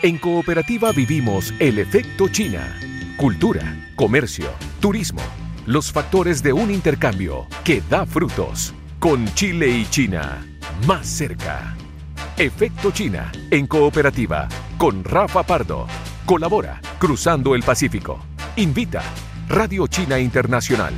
En 0.00 0.16
Cooperativa 0.16 0.92
vivimos 0.92 1.52
el 1.58 1.80
efecto 1.80 2.28
China. 2.28 2.78
Cultura, 3.16 3.76
comercio, 3.96 4.48
turismo, 4.78 5.20
los 5.66 5.90
factores 5.90 6.40
de 6.40 6.52
un 6.52 6.70
intercambio 6.70 7.48
que 7.64 7.82
da 7.90 8.06
frutos. 8.06 8.72
Con 9.00 9.26
Chile 9.34 9.68
y 9.68 9.86
China, 9.86 10.46
más 10.86 11.04
cerca. 11.04 11.74
Efecto 12.36 12.92
China, 12.92 13.32
en 13.50 13.66
Cooperativa, 13.66 14.46
con 14.76 15.02
Rafa 15.02 15.42
Pardo. 15.42 15.88
Colabora, 16.24 16.80
Cruzando 17.00 17.56
el 17.56 17.64
Pacífico. 17.64 18.20
Invita, 18.54 19.02
Radio 19.48 19.88
China 19.88 20.20
Internacional. 20.20 20.94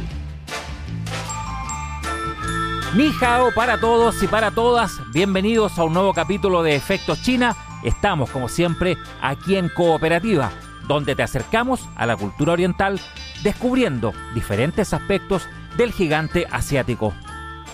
Ni 2.94 3.10
hao 3.22 3.50
para 3.54 3.80
todos 3.80 4.22
y 4.22 4.26
para 4.26 4.50
todas, 4.50 4.92
bienvenidos 5.14 5.78
a 5.78 5.84
un 5.84 5.94
nuevo 5.94 6.12
capítulo 6.12 6.62
de 6.62 6.76
Efectos 6.76 7.22
China. 7.22 7.56
Estamos, 7.82 8.30
como 8.30 8.48
siempre, 8.48 8.96
aquí 9.22 9.56
en 9.56 9.68
Cooperativa, 9.68 10.50
donde 10.86 11.14
te 11.14 11.22
acercamos 11.22 11.88
a 11.96 12.06
la 12.06 12.16
cultura 12.16 12.52
oriental, 12.52 13.00
descubriendo 13.42 14.12
diferentes 14.34 14.92
aspectos 14.92 15.48
del 15.76 15.92
gigante 15.92 16.46
asiático. 16.50 17.14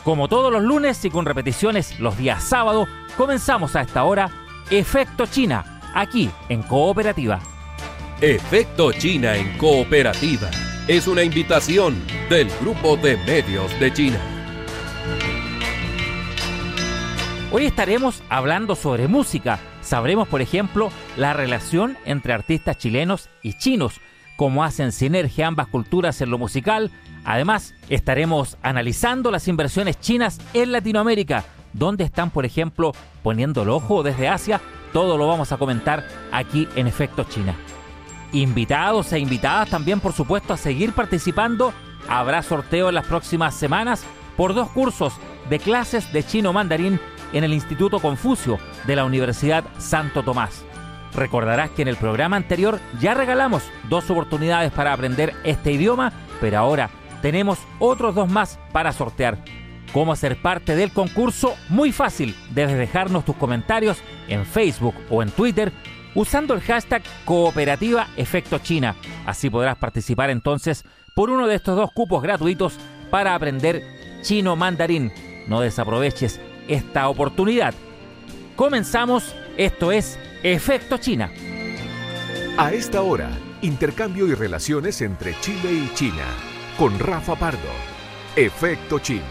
Como 0.05 0.29
todos 0.29 0.53
los 0.53 0.63
lunes 0.63 1.05
y 1.05 1.11
con 1.11 1.27
repeticiones 1.27 1.99
los 1.99 2.17
días 2.17 2.43
sábado, 2.43 2.87
comenzamos 3.17 3.75
a 3.75 3.81
esta 3.81 4.05
hora 4.05 4.31
Efecto 4.71 5.27
China, 5.27 5.81
aquí 5.95 6.31
en 6.49 6.63
Cooperativa. 6.63 7.41
Efecto 8.21 8.93
China 8.93 9.37
en 9.37 9.59
Cooperativa 9.59 10.49
es 10.89 11.09
una 11.09 11.23
invitación 11.23 12.01
del 12.31 12.49
Grupo 12.61 12.97
de 12.97 13.17
Medios 13.19 13.79
de 13.81 13.93
China. 13.93 14.21
Hoy 17.51 17.67
estaremos 17.67 18.23
hablando 18.29 18.77
sobre 18.77 19.09
música. 19.09 19.59
Sabremos, 19.87 20.27
por 20.27 20.43
ejemplo, 20.43 20.91
la 21.17 21.33
relación 21.33 21.97
entre 22.05 22.33
artistas 22.33 22.77
chilenos 22.77 23.31
y 23.41 23.53
chinos, 23.57 24.01
cómo 24.37 24.65
hacen 24.65 24.91
sinergia 24.91 25.47
ambas 25.47 25.69
culturas 25.69 26.21
en 26.21 26.31
lo 26.31 26.39
musical. 26.39 26.91
Además, 27.25 27.73
estaremos 27.89 28.59
analizando 28.63 29.31
las 29.31 29.47
inversiones 29.47 30.01
chinas 30.01 30.41
en 30.55 30.73
Latinoamérica, 30.73 31.45
donde 31.73 32.03
están, 32.03 32.31
por 32.31 32.45
ejemplo, 32.45 32.95
poniendo 33.23 33.63
el 33.63 33.71
ojo 33.71 34.03
desde 34.03 34.27
Asia. 34.27 34.61
Todo 34.93 35.17
lo 35.17 35.29
vamos 35.29 35.53
a 35.53 35.57
comentar 35.57 36.05
aquí 36.33 36.67
en 36.75 36.89
Efecto 36.89 37.23
China. 37.23 37.55
Invitados 38.33 39.13
e 39.13 39.21
invitadas 39.21 39.71
también, 39.71 40.01
por 40.01 40.13
supuesto, 40.13 40.53
a 40.53 40.57
seguir 40.57 40.95
participando. 40.95 41.73
Habrá 42.09 42.43
sorteo 42.43 42.89
en 42.89 42.97
las 42.97 43.07
próximas 43.07 43.55
semanas 43.55 44.03
por 44.37 44.53
dos 44.53 44.69
cursos 44.71 45.13
de 45.49 45.61
clases 45.61 46.13
de 46.13 46.25
chino 46.25 46.53
mandarín 46.53 46.99
en 47.37 47.45
el 47.45 47.53
Instituto 47.53 48.01
Confucio 48.01 48.59
de 48.87 48.97
la 48.97 49.05
Universidad 49.05 49.65
Santo 49.79 50.23
Tomás. 50.23 50.65
Recordarás 51.15 51.71
que 51.71 51.83
en 51.83 51.89
el 51.89 51.97
programa 51.97 52.37
anterior 52.37 52.81
ya 53.01 53.15
regalamos 53.15 53.63
dos 53.89 54.09
oportunidades 54.11 54.73
para 54.73 54.93
aprender 54.93 55.35
este 55.45 55.73
idioma, 55.73 56.13
pero 56.41 56.59
ahora 56.59 56.91
tenemos 57.23 57.59
otros 57.79 58.15
dos 58.15 58.29
más 58.29 58.59
para 58.73 58.93
sortear. 58.93 59.39
¿Cómo 59.93 60.13
hacer 60.13 60.41
parte 60.41 60.77
del 60.77 60.93
concurso? 60.93 61.55
Muy 61.69 61.93
fácil, 61.93 62.35
debes 62.51 62.77
dejarnos 62.77 63.25
tus 63.25 63.37
comentarios 63.37 63.99
en 64.29 64.45
Facebook 64.45 64.95
o 65.11 65.23
en 65.23 65.31
Twitter 65.31 65.73
usando 66.15 66.55
el 66.55 66.61
hashtag 66.63 67.03
Cooperativa 67.25 68.09
Efecto 68.17 68.59
China. 68.59 68.97
Así 69.27 69.51
podrás 69.51 69.77
participar 69.77 70.31
entonces 70.31 70.85
por 71.15 71.31
uno 71.31 71.47
de 71.47 71.55
estos 71.55 71.77
dos 71.77 71.93
cupos 71.93 72.23
gratuitos 72.23 72.79
para 73.11 73.35
aprender 73.35 73.83
chino 74.23 74.57
mandarín. 74.57 75.13
No 75.47 75.61
desaproveches 75.61 76.41
esta 76.69 77.09
oportunidad. 77.09 77.75
Comenzamos, 78.57 79.35
esto 79.57 79.93
es 79.93 80.19
Efecto 80.43 80.99
China. 80.99 81.31
A 82.59 82.73
esta 82.73 83.03
hora, 83.03 83.31
intercambio 83.63 84.27
y 84.27 84.35
relaciones 84.35 85.03
entre 85.03 85.39
Chile 85.41 85.73
y 85.73 85.95
China, 85.95 86.25
con 86.79 86.99
Rafa 86.99 87.35
Pardo. 87.35 87.69
Efecto 88.35 88.99
China. 88.99 89.25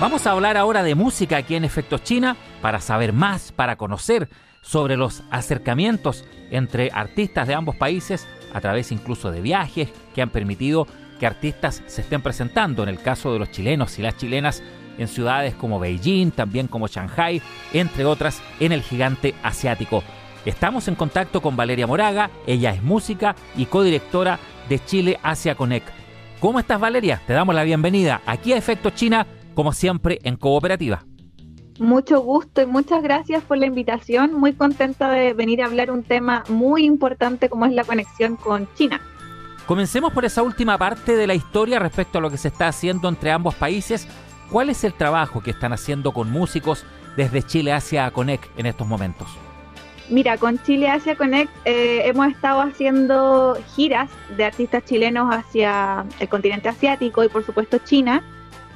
Vamos 0.00 0.26
a 0.26 0.30
hablar 0.30 0.56
ahora 0.56 0.82
de 0.82 0.94
música 0.94 1.38
aquí 1.38 1.56
en 1.56 1.64
Efecto 1.64 1.98
China 1.98 2.36
para 2.62 2.80
saber 2.80 3.12
más, 3.12 3.50
para 3.50 3.76
conocer 3.76 4.28
sobre 4.60 4.96
los 4.96 5.22
acercamientos 5.30 6.24
entre 6.50 6.90
artistas 6.92 7.48
de 7.48 7.54
ambos 7.54 7.74
países 7.74 8.28
a 8.52 8.60
través 8.60 8.92
incluso 8.92 9.30
de 9.30 9.40
viajes 9.40 9.88
que 10.14 10.22
han 10.22 10.30
permitido 10.30 10.86
que 11.18 11.26
artistas 11.26 11.82
se 11.86 12.00
estén 12.00 12.22
presentando, 12.22 12.82
en 12.82 12.88
el 12.88 13.00
caso 13.00 13.32
de 13.32 13.38
los 13.38 13.50
chilenos 13.50 13.98
y 13.98 14.02
las 14.02 14.16
chilenas, 14.16 14.62
en 14.98 15.08
ciudades 15.08 15.54
como 15.54 15.78
Beijing, 15.78 16.30
también 16.30 16.66
como 16.66 16.88
Shanghai, 16.88 17.40
entre 17.72 18.04
otras, 18.04 18.42
en 18.60 18.72
el 18.72 18.82
gigante 18.82 19.34
asiático. 19.42 20.02
Estamos 20.44 20.88
en 20.88 20.94
contacto 20.94 21.42
con 21.42 21.56
Valeria 21.56 21.86
Moraga, 21.86 22.30
ella 22.46 22.70
es 22.70 22.82
música 22.82 23.36
y 23.56 23.66
codirectora 23.66 24.38
de 24.68 24.84
Chile 24.84 25.18
Asia 25.22 25.54
Connect. 25.54 25.88
¿Cómo 26.40 26.60
estás 26.60 26.80
Valeria? 26.80 27.20
Te 27.26 27.32
damos 27.32 27.54
la 27.54 27.64
bienvenida 27.64 28.22
aquí 28.24 28.52
a 28.52 28.56
Efecto 28.56 28.90
China, 28.90 29.26
como 29.54 29.72
siempre 29.72 30.20
en 30.22 30.36
Cooperativa. 30.36 31.04
Mucho 31.78 32.20
gusto 32.20 32.60
y 32.60 32.66
muchas 32.66 33.02
gracias 33.02 33.42
por 33.44 33.58
la 33.58 33.66
invitación. 33.66 34.34
Muy 34.34 34.52
contenta 34.52 35.10
de 35.10 35.32
venir 35.32 35.62
a 35.62 35.66
hablar 35.66 35.90
un 35.90 36.02
tema 36.02 36.42
muy 36.48 36.84
importante 36.84 37.48
como 37.48 37.66
es 37.66 37.72
la 37.72 37.84
conexión 37.84 38.36
con 38.36 38.68
China. 38.74 39.00
Comencemos 39.68 40.14
por 40.14 40.24
esa 40.24 40.42
última 40.42 40.78
parte 40.78 41.14
de 41.14 41.26
la 41.26 41.34
historia 41.34 41.78
respecto 41.78 42.16
a 42.16 42.20
lo 42.22 42.30
que 42.30 42.38
se 42.38 42.48
está 42.48 42.68
haciendo 42.68 43.06
entre 43.06 43.32
ambos 43.32 43.54
países. 43.54 44.08
¿Cuál 44.50 44.70
es 44.70 44.82
el 44.82 44.94
trabajo 44.94 45.42
que 45.42 45.50
están 45.50 45.74
haciendo 45.74 46.12
con 46.12 46.30
músicos 46.30 46.86
desde 47.18 47.42
Chile 47.42 47.74
hacia 47.74 48.10
Connect 48.10 48.46
en 48.58 48.64
estos 48.64 48.86
momentos? 48.86 49.28
Mira, 50.08 50.38
con 50.38 50.58
Chile 50.62 50.88
Asia 50.88 51.16
Connect 51.16 51.52
eh, 51.66 52.00
hemos 52.06 52.28
estado 52.28 52.62
haciendo 52.62 53.58
giras 53.76 54.08
de 54.38 54.46
artistas 54.46 54.86
chilenos 54.86 55.28
hacia 55.34 56.06
el 56.18 56.30
continente 56.30 56.70
asiático 56.70 57.22
y 57.22 57.28
por 57.28 57.44
supuesto 57.44 57.76
China. 57.76 58.22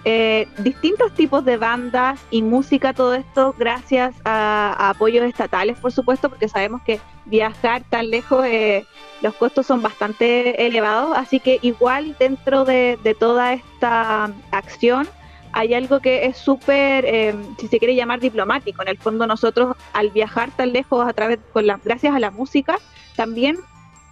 Eh, 0.05 0.49
distintos 0.59 1.13
tipos 1.15 1.45
de 1.45 1.57
bandas 1.57 2.19
y 2.31 2.43
música, 2.43 2.93
todo 2.93 3.15
esto 3.15 3.55
gracias 3.57 4.15
a, 4.25 4.91
apoyos 4.91 5.25
estatales, 5.25 5.79
por 5.79 5.93
supuesto, 5.93 6.29
porque 6.29 6.49
sabemos 6.49 6.83
que 6.83 7.01
viajar 7.25 7.85
tan 7.89 8.11
lejos, 8.11 8.45
eh, 8.47 8.85
los 9.21 9.35
costos 9.35 9.65
son 9.67 9.81
bastante 9.81 10.67
elevados, 10.67 11.17
así 11.17 11.39
que 11.39 11.61
igual 11.63 12.17
dentro 12.19 12.65
de, 12.65 12.99
toda 13.21 13.53
esta 13.53 14.33
acción 14.51 15.09
hay 15.53 15.75
algo 15.75 16.01
que 16.01 16.27
es 16.27 16.37
súper, 16.37 17.05
eh, 17.07 17.37
si 17.61 17.69
se 17.69 17.79
quiere 17.79 17.95
llamar 17.95 18.19
diplomático. 18.19 18.83
En 18.83 18.89
el 18.89 18.99
fondo 18.99 19.27
nosotros 19.27 19.77
al 19.93 20.11
viajar 20.11 20.51
tan 20.51 20.73
lejos 20.73 21.07
a 21.07 21.13
través, 21.13 21.39
con 21.53 21.67
la, 21.67 21.79
gracias 21.85 22.13
a 22.13 22.19
la 22.19 22.33
música, 22.33 22.79
también 23.15 23.57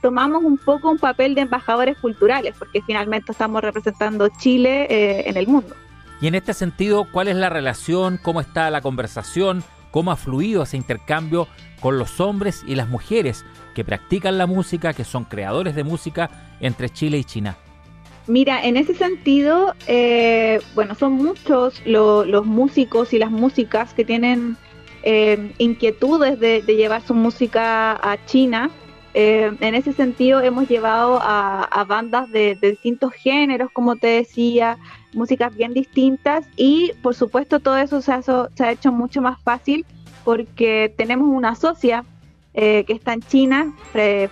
tomamos 0.03 0.45
un 0.45 0.59
poco 0.59 0.91
un 0.91 0.99
papel 0.99 1.35
de 1.35 1.43
embajadores 1.43 1.99
culturales, 1.99 2.55
porque 2.59 2.81
finalmente 2.83 3.33
estamos 3.33 3.63
representando 3.63 4.29
Chile 4.39 4.87
eh, 4.89 5.29
en 5.29 5.37
el 5.37 5.47
mundo. 5.47 5.75
Y 6.21 6.27
en 6.27 6.35
este 6.35 6.53
sentido, 6.53 7.07
¿cuál 7.11 7.29
es 7.29 7.37
la 7.37 7.49
relación? 7.49 8.19
¿Cómo 8.23 8.41
está 8.41 8.71
la 8.71 8.83
conversación? 8.83 9.65
¿Cómo 9.91 10.13
ha 10.13 10.17
fluido 10.17 10.63
ese 10.63 10.77
intercambio 10.77 11.49
con 11.81 11.99
los 11.99 12.21
hombres 12.21 12.63
y 12.67 12.75
las 12.75 12.89
mujeres 12.89 13.45
que 13.75 13.85
practican 13.85 14.37
la 14.37 14.47
música, 14.47 14.93
que 14.93 15.05
son 15.05 15.25
creadores 15.25 15.75
de 15.75 15.85
música 15.85 16.31
entre 16.61 16.91
Chile 16.91 17.19
y 17.19 17.25
China? 17.25 17.57
Mira, 18.27 18.63
en 18.63 18.77
ese 18.77 18.95
sentido, 18.95 19.75
eh, 19.87 20.61
bueno, 20.75 20.95
son 20.95 21.15
muchos 21.15 21.81
los 21.87 22.47
músicos 22.47 23.13
y 23.13 23.19
las 23.19 23.31
músicas 23.31 23.95
que 23.95 24.05
tienen 24.05 24.57
eh, 25.03 25.53
inquietudes 25.59 26.39
de, 26.39 26.61
llevar 26.61 27.03
su 27.03 27.15
música 27.15 27.93
a 27.93 28.25
China 28.27 28.71
eh, 29.13 29.51
en 29.61 29.75
ese 29.75 29.93
sentido 29.93 30.41
hemos 30.41 30.69
llevado 30.69 31.19
a, 31.21 31.85
bandas 31.89 32.31
de, 32.31 32.57
distintos 32.61 33.13
géneros, 33.13 33.71
como 33.73 33.97
te 33.97 34.07
decía, 34.07 34.79
músicas 35.13 35.55
bien 35.55 35.75
distintas 35.75 36.47
y 36.57 36.93
por 37.03 37.15
supuesto 37.15 37.59
todo 37.59 37.77
eso 37.77 38.01
se 38.01 38.13
ha, 38.13 38.71
hecho 38.71 38.93
mucho 38.93 39.21
más 39.21 39.41
fácil 39.43 39.85
porque 40.25 40.95
tenemos 40.97 41.29
una 41.29 41.57
socia 41.57 42.05
eh, 42.55 42.85
que 42.87 42.93
está 42.93 43.15
en 43.15 43.23
China, 43.23 43.75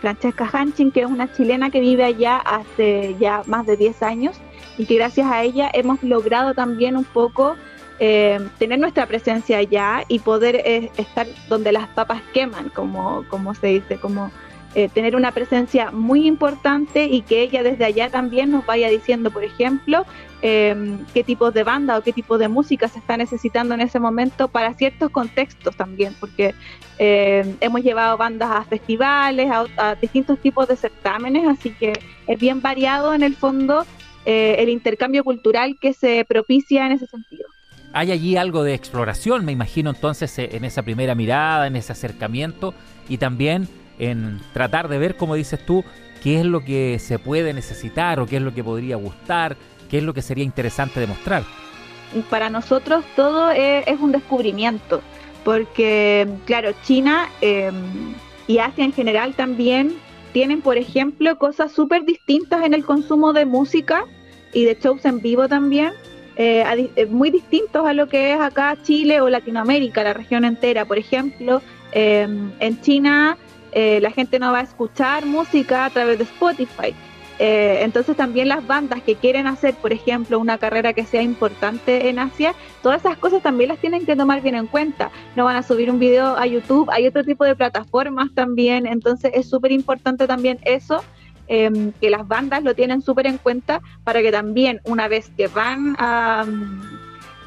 Francesca 0.00 0.48
Hanchin, 0.52 0.92
que 0.92 1.00
es 1.00 1.06
una 1.06 1.32
chilena 1.32 1.70
que 1.70 1.80
vive 1.80 2.04
allá 2.04 2.36
hace 2.38 3.16
ya 3.18 3.42
más 3.46 3.66
de 3.66 3.76
10 3.76 4.02
años 4.02 4.40
y 4.76 4.86
que 4.86 4.94
gracias 4.94 5.26
a 5.26 5.42
ella 5.42 5.70
hemos 5.72 6.02
logrado 6.04 6.54
también 6.54 6.96
un 6.96 7.04
poco 7.04 7.56
eh, 7.98 8.38
tener 8.58 8.78
nuestra 8.78 9.06
presencia 9.06 9.58
allá 9.58 10.04
y 10.06 10.20
poder 10.20 10.90
estar 10.96 11.26
donde 11.48 11.72
las 11.72 11.88
papas 11.88 12.22
queman, 12.32 12.68
como, 12.68 13.24
como 13.28 13.56
se 13.56 13.68
dice, 13.68 13.96
como 13.96 14.30
eh, 14.74 14.90
tener 14.92 15.16
una 15.16 15.32
presencia 15.32 15.90
muy 15.90 16.26
importante 16.26 17.06
y 17.06 17.22
que 17.22 17.40
ella 17.40 17.62
desde 17.62 17.86
allá 17.86 18.10
también 18.10 18.50
nos 18.50 18.66
vaya 18.66 18.90
diciendo, 18.90 19.30
por 19.30 19.42
ejemplo, 19.42 20.04
em, 20.42 20.98
qué 21.14 21.24
tipos 21.24 21.54
de 21.54 21.64
banda 21.64 21.96
o 21.96 22.02
qué 22.02 22.12
tipo 22.12 22.36
de 22.36 22.48
música 22.48 22.86
se 22.86 22.98
está 22.98 23.16
necesitando 23.16 23.74
en 23.74 23.80
ese 23.80 23.98
momento 23.98 24.48
para 24.48 24.74
ciertos 24.74 25.10
contextos 25.10 25.74
también, 25.74 26.14
porque 26.20 26.54
em, 26.98 27.56
hemos 27.60 27.82
llevado 27.82 28.18
bandas 28.18 28.50
a 28.50 28.64
festivales, 28.64 29.50
a, 29.50 29.94
distintos 29.94 30.38
tipos 30.38 30.68
de 30.68 30.76
certámenes, 30.76 31.48
así 31.48 31.70
que 31.70 31.94
es 32.26 32.38
bien 32.38 32.60
variado 32.60 33.14
en 33.14 33.22
el 33.22 33.36
fondo 33.36 33.86
eh, 34.26 34.56
el 34.58 34.68
intercambio 34.68 35.24
cultural 35.24 35.78
que 35.80 35.94
se 35.94 36.26
propicia 36.28 36.84
en 36.84 36.92
ese 36.92 37.06
sentido. 37.06 37.46
hay 37.94 38.12
allí 38.12 38.36
algo 38.36 38.64
de 38.64 38.74
exploración, 38.74 39.46
me 39.46 39.52
imagino 39.52 39.88
entonces 39.88 40.38
en 40.38 40.64
esa 40.66 40.82
primera 40.82 41.14
mirada, 41.14 41.66
en 41.66 41.74
ese 41.74 41.92
acercamiento 41.92 42.74
y 43.08 43.16
también 43.16 43.66
en 43.98 44.40
tratar 44.52 44.88
de 44.88 44.98
ver, 44.98 45.16
como 45.16 45.34
dices 45.34 45.64
tú, 45.64 45.84
qué 46.22 46.40
es 46.40 46.46
lo 46.46 46.64
que 46.64 46.98
se 46.98 47.18
puede 47.18 47.52
necesitar 47.52 48.20
o 48.20 48.26
qué 48.26 48.36
es 48.36 48.42
lo 48.42 48.54
que 48.54 48.64
podría 48.64 48.96
gustar, 48.96 49.56
qué 49.90 49.98
es 49.98 50.04
lo 50.04 50.14
que 50.14 50.22
sería 50.22 50.44
interesante 50.44 51.00
demostrar. 51.00 51.44
Para 52.30 52.48
nosotros 52.50 53.04
todo 53.16 53.50
es, 53.50 54.00
un 54.00 54.12
descubrimiento, 54.12 55.02
porque 55.44 56.26
claro, 56.46 56.70
China 56.82 57.28
em, 57.40 58.14
y 58.46 58.58
Asia 58.58 58.84
en 58.84 58.92
general 58.92 59.34
también 59.34 59.94
tienen, 60.32 60.62
por 60.62 60.78
ejemplo, 60.78 61.38
cosas 61.38 61.72
súper 61.72 62.04
distintas 62.04 62.64
en 62.64 62.74
el 62.74 62.84
consumo 62.84 63.32
de 63.32 63.44
música 63.44 64.04
y 64.52 64.64
de 64.64 64.78
shows 64.80 65.04
en 65.04 65.20
vivo 65.20 65.48
también, 65.48 65.92
eh, 66.36 66.64
eh, 66.96 67.06
muy 67.06 67.30
distintos 67.30 67.86
a 67.86 67.92
lo 67.92 68.08
que 68.08 68.32
es 68.32 68.40
acá 68.40 68.76
Chile 68.82 69.20
o 69.20 69.28
Latinoamérica, 69.28 70.02
la 70.04 70.14
región 70.14 70.44
entera. 70.44 70.84
Por 70.84 70.96
ejemplo, 70.96 71.60
em, 71.92 72.52
en 72.60 72.80
China 72.80 73.36
eh, 73.72 74.00
la 74.00 74.10
gente 74.10 74.38
no 74.38 74.52
va 74.52 74.60
a 74.60 74.62
escuchar 74.62 75.26
música 75.26 75.84
a 75.84 75.90
través 75.90 76.18
de 76.18 76.24
Spotify. 76.24 76.94
Eh, 77.38 77.80
entonces 77.82 78.16
también 78.16 78.48
las 78.48 78.66
bandas 78.66 79.00
que 79.02 79.14
quieren 79.14 79.46
hacer, 79.46 79.74
por 79.74 79.92
ejemplo, 79.92 80.38
una 80.40 80.58
carrera 80.58 80.92
que 80.92 81.04
sea 81.04 81.22
importante 81.22 82.08
en 82.08 82.18
Asia, 82.18 82.54
todas 82.82 83.00
esas 83.00 83.16
cosas 83.16 83.42
también 83.42 83.68
las 83.68 83.78
tienen 83.78 84.04
que 84.04 84.16
tomar 84.16 84.40
bien 84.42 84.56
en 84.56 84.66
cuenta. 84.66 85.10
No 85.36 85.44
van 85.44 85.56
a 85.56 85.62
subir 85.62 85.90
un 85.90 86.00
video 86.00 86.36
a 86.36 86.46
YouTube, 86.46 86.90
hay 86.90 87.06
otro 87.06 87.22
tipo 87.22 87.44
de 87.44 87.54
plataformas 87.54 88.34
también, 88.34 88.86
entonces 88.86 89.30
es 89.34 89.48
súper 89.48 89.70
importante 89.70 90.26
también 90.26 90.58
eso, 90.64 91.04
em, 91.46 91.92
que 91.92 92.10
las 92.10 92.26
bandas 92.26 92.64
lo 92.64 92.74
tienen 92.74 93.02
súper 93.02 93.26
en 93.26 93.38
cuenta 93.38 93.80
para 94.02 94.20
que 94.20 94.32
también 94.32 94.80
una 94.84 95.06
vez 95.06 95.30
que 95.36 95.46
van 95.46 95.94
a, 95.98 96.44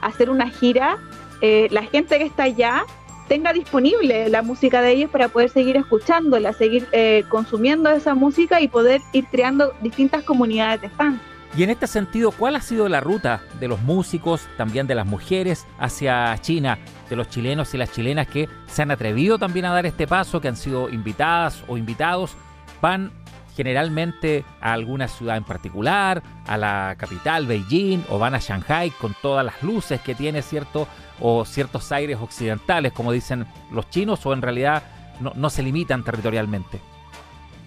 a 0.02 0.08
hacer 0.08 0.30
una 0.30 0.50
gira, 0.50 0.98
eh, 1.42 1.68
la 1.72 1.84
gente 1.84 2.18
que 2.18 2.26
está 2.26 2.44
allá 2.44 2.86
tenga 3.28 3.54
disponible 3.54 4.30
la 4.30 4.42
música 4.42 4.82
de 4.82 4.92
ellos 4.92 5.10
para 5.10 5.30
poder 5.30 5.50
seguir 5.50 5.78
escuchándola, 5.78 6.54
seguir 6.54 6.88
eh, 6.92 7.24
consumiendo 7.30 7.90
esa 7.90 8.16
música 8.16 8.62
y 8.62 8.68
poder 8.68 9.02
ir 9.14 9.26
creando 9.32 9.74
distintas 9.82 10.24
comunidades 10.24 10.82
de 10.82 10.90
fans. 10.90 11.20
Y 11.56 11.64
en 11.64 11.70
este 11.70 11.86
sentido, 11.86 12.32
¿cuál 12.32 12.56
ha 12.56 12.62
sido 12.62 12.88
la 12.88 13.02
ruta 13.02 13.42
de 13.60 13.68
los 13.68 13.82
músicos, 13.82 14.48
también 14.56 14.88
de 14.88 14.96
las 14.96 15.06
mujeres 15.06 15.68
hacia 15.80 16.38
China, 16.40 16.80
de 17.10 17.16
los 17.18 17.28
chilenos 17.30 17.74
y 17.74 17.78
las 17.78 17.92
chilenas 17.92 18.28
que 18.28 18.48
se 18.68 18.82
han 18.82 18.92
atrevido 18.92 19.38
también 19.38 19.66
a 19.66 19.74
dar 19.74 19.86
este 19.86 20.08
paso, 20.08 20.40
que 20.40 20.48
han 20.48 20.56
sido 20.56 20.90
invitadas 20.90 21.64
o 21.68 21.78
invitados? 21.78 22.38
Van 22.82 23.12
generalmente 23.56 24.46
a 24.62 24.72
alguna 24.72 25.10
ciudad 25.10 25.36
en 25.36 25.44
particular, 25.44 26.24
a 26.48 26.58
la 26.58 26.96
capital, 26.98 27.46
Beijing, 27.46 28.06
o 28.10 28.18
van 28.18 28.34
a 28.34 28.40
Shanghai 28.40 28.90
con 28.92 29.14
todas 29.22 29.46
las 29.46 29.62
luces 29.62 30.00
que 30.00 30.16
tiene, 30.16 30.42
¿cierto? 30.42 30.88
O 31.22 31.46
ciertos 31.46 31.92
aires 31.92 32.18
occidentales, 32.20 32.92
como 32.94 33.12
dicen 33.12 33.46
los 33.72 33.90
chinos, 33.90 34.26
o 34.26 34.34
en 34.34 34.42
realidad 34.42 34.84
no, 35.20 35.50
se 35.50 35.64
limitan 35.64 36.04
territorialmente. 36.04 36.80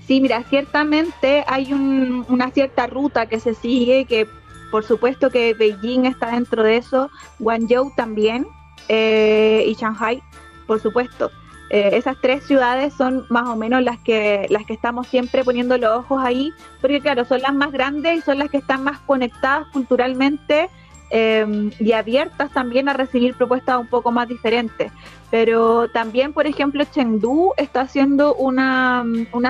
Sí, 0.07 0.21
mira, 0.21 0.43
ciertamente 0.43 1.45
hay 1.47 1.73
una 1.73 2.51
cierta 2.51 2.87
ruta 2.87 3.27
que 3.27 3.41
se 3.41 3.55
sigue, 3.55 4.05
que 4.05 4.27
por 4.71 4.85
supuesto 4.85 5.31
que 5.31 5.55
Beijing 5.55 6.05
está 6.05 6.33
dentro 6.33 6.63
de 6.63 6.77
eso, 6.77 7.11
Guangzhou 7.39 7.93
también, 7.97 8.47
eh, 8.89 9.65
y 9.67 9.75
Shanghai, 9.75 10.23
por 10.67 10.81
supuesto. 10.81 11.31
Eh, 11.71 11.97
esas 11.97 12.17
tres 12.21 12.45
ciudades 12.47 12.93
son 12.93 13.25
más 13.31 13.49
o 13.49 13.57
menos 13.57 13.83
las 13.83 13.99
que, 13.99 14.47
las 14.51 14.67
que 14.67 14.75
estamos 14.75 15.09
siempre 15.09 15.43
poniendo 15.45 15.79
los 15.79 15.91
ojos 15.99 16.23
ahí, 16.23 16.53
porque 16.81 17.01
claro, 17.01 17.25
son 17.25 17.41
las 17.41 17.55
más 17.55 17.73
grandes 17.73 18.19
y 18.19 18.21
son 18.21 18.39
las 18.39 18.51
que 18.51 18.59
están 18.59 18.85
más 18.85 19.01
conectadas 19.01 19.67
culturalmente 19.73 20.69
em, 21.11 21.71
y 21.79 21.93
abiertas 21.93 22.53
también 22.53 22.89
a 22.89 22.93
recibir 22.93 23.35
propuestas 23.35 23.79
un 23.81 23.87
poco 23.87 24.11
más 24.11 24.29
diferentes. 24.29 24.93
Pero 25.31 25.89
también, 25.89 26.33
por 26.33 26.47
ejemplo, 26.47 26.85
Chengdu 26.85 27.53
está 27.57 27.87
siendo 27.89 28.35
una, 28.35 29.05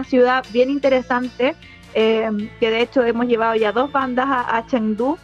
ciudad 0.07 0.45
bien 0.53 0.71
interesante, 0.71 1.55
em, 1.95 2.49
que 2.61 2.71
de 2.71 2.81
hecho 2.83 3.03
hemos 3.05 3.27
llevado 3.27 3.55
ya 3.57 3.73
dos 3.73 3.93
bandas 3.93 4.27
a, 4.29 4.57
a 4.57 4.67
Chengdu, 4.67 5.19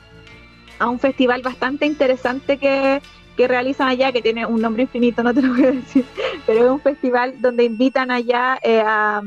a 0.79 0.89
un 0.89 0.99
festival 0.99 1.43
bastante 1.43 1.87
interesante 1.87 2.59
que 2.59 3.01
que 3.41 3.49
realizan 3.49 3.89
allá, 3.89 4.13
que 4.13 4.21
tiene 4.21 4.45
un 4.45 4.61
nombre 4.61 4.83
infinito, 4.83 5.23
no 5.23 5.33
te 5.33 5.41
lo 5.41 5.55
voy 5.55 5.65
a 5.65 5.71
decir, 5.73 6.05
pero 6.47 6.63
es 6.63 6.71
un 6.71 6.81
festival 6.81 7.41
donde 7.41 7.65
invitan 7.65 8.11
allá 8.11 8.59
eh, 8.63 8.83
a, 8.85 9.23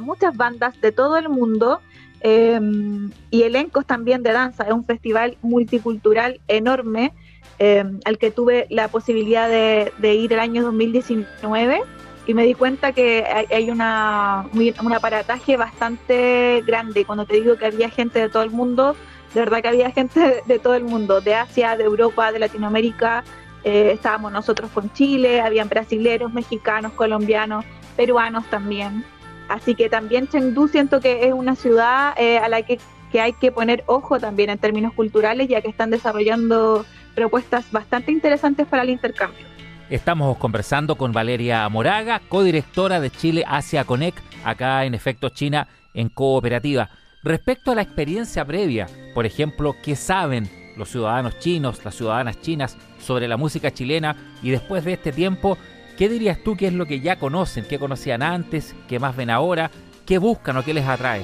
muchas 0.00 0.36
bandas 0.36 0.80
de 0.80 0.90
todo 0.90 1.16
el 1.16 1.28
mundo 1.28 1.80
em, 2.22 3.10
y 3.30 3.42
elencos 3.42 3.86
también 3.86 4.22
de 4.22 4.32
danza. 4.32 4.64
Es 4.64 4.72
un 4.72 4.84
festival 4.84 5.36
multicultural 5.42 6.40
enorme 6.48 7.12
em, 7.58 8.00
al 8.04 8.18
que 8.18 8.30
tuve 8.30 8.66
la 8.70 8.88
posibilidad 8.88 9.48
de, 9.48 10.14
ir 10.14 10.32
el 10.32 10.40
año 10.40 10.62
2019 10.62 11.82
y 12.26 12.34
me 12.34 12.44
di 12.44 12.54
cuenta 12.54 12.92
que 12.92 13.24
hay, 13.50 13.70
una, 13.70 14.46
un 14.52 14.92
aparataje 14.92 15.56
bastante 15.56 16.62
grande. 16.66 17.04
Cuando 17.04 17.26
te 17.26 17.34
digo 17.34 17.56
que 17.56 17.66
había 17.66 17.90
gente 17.90 18.20
de 18.20 18.28
todo 18.28 18.44
el 18.44 18.50
mundo, 18.50 18.94
de 19.34 19.40
verdad 19.40 19.62
que 19.62 19.68
había 19.68 19.90
gente 19.90 20.42
de 20.46 20.58
todo 20.58 20.74
el 20.74 20.84
mundo, 20.84 21.20
de 21.20 21.34
Asia, 21.34 21.76
de 21.76 21.84
Europa, 21.84 22.30
de 22.30 22.38
Latinoamérica, 22.38 23.24
eh, 23.64 23.92
estábamos 23.94 24.32
nosotros 24.32 24.70
con 24.72 24.92
Chile, 24.92 25.40
habían 25.40 25.68
brasileros, 25.68 26.32
mexicanos, 26.32 26.92
colombianos, 26.92 27.64
peruanos 27.96 28.44
también. 28.50 29.04
Así 29.52 29.74
que 29.74 29.90
también 29.90 30.28
Chengdu 30.28 30.66
siento 30.66 30.98
que 31.02 31.26
es 31.26 31.34
una 31.34 31.56
ciudad 31.56 32.14
eh, 32.16 32.38
a 32.38 32.48
la 32.48 32.62
que, 32.62 32.80
hay 33.20 33.34
que 33.34 33.52
poner 33.52 33.84
ojo 33.86 34.18
también 34.18 34.48
en 34.48 34.56
términos 34.56 34.94
culturales, 34.94 35.46
ya 35.46 35.60
que 35.60 35.68
están 35.68 35.90
desarrollando 35.90 36.86
propuestas 37.14 37.70
bastante 37.70 38.12
interesantes 38.12 38.66
para 38.66 38.82
el 38.82 38.88
intercambio. 38.88 39.44
Estamos 39.90 40.38
conversando 40.38 40.96
con 40.96 41.12
Valeria 41.12 41.68
Moraga, 41.68 42.22
codirectora 42.30 42.98
de 42.98 43.10
Chile 43.10 43.44
Asia 43.46 43.84
Connect, 43.84 44.20
acá 44.42 44.86
en 44.86 44.94
Efecto 44.94 45.28
China 45.28 45.68
en 45.92 46.08
Cooperativa. 46.08 46.88
Respecto 47.22 47.72
a 47.72 47.74
la 47.74 47.82
experiencia 47.82 48.46
previa, 48.46 48.86
por 49.12 49.26
ejemplo, 49.26 49.76
¿qué 49.84 49.96
saben 49.96 50.48
los 50.78 50.88
ciudadanos 50.88 51.38
chinos, 51.40 51.84
las 51.84 51.94
ciudadanas 51.94 52.40
chinas 52.40 52.78
sobre 52.98 53.28
la 53.28 53.36
música 53.36 53.70
chilena 53.70 54.16
y 54.42 54.48
después 54.48 54.82
de 54.82 54.94
este 54.94 55.12
tiempo, 55.12 55.58
¿qué 56.02 56.08
dirías 56.08 56.38
tú 56.42 56.56
que 56.56 56.66
es 56.66 56.72
lo 56.72 56.84
que 56.84 56.98
ya 56.98 57.16
conocen, 57.20 57.64
qué 57.64 57.78
conocían 57.78 58.24
antes, 58.24 58.74
qué 58.88 58.98
más 58.98 59.14
ven 59.14 59.30
ahora, 59.30 59.70
qué 60.04 60.18
buscan 60.18 60.56
o 60.56 60.64
qué 60.64 60.74
les 60.74 60.84
atrae? 60.84 61.22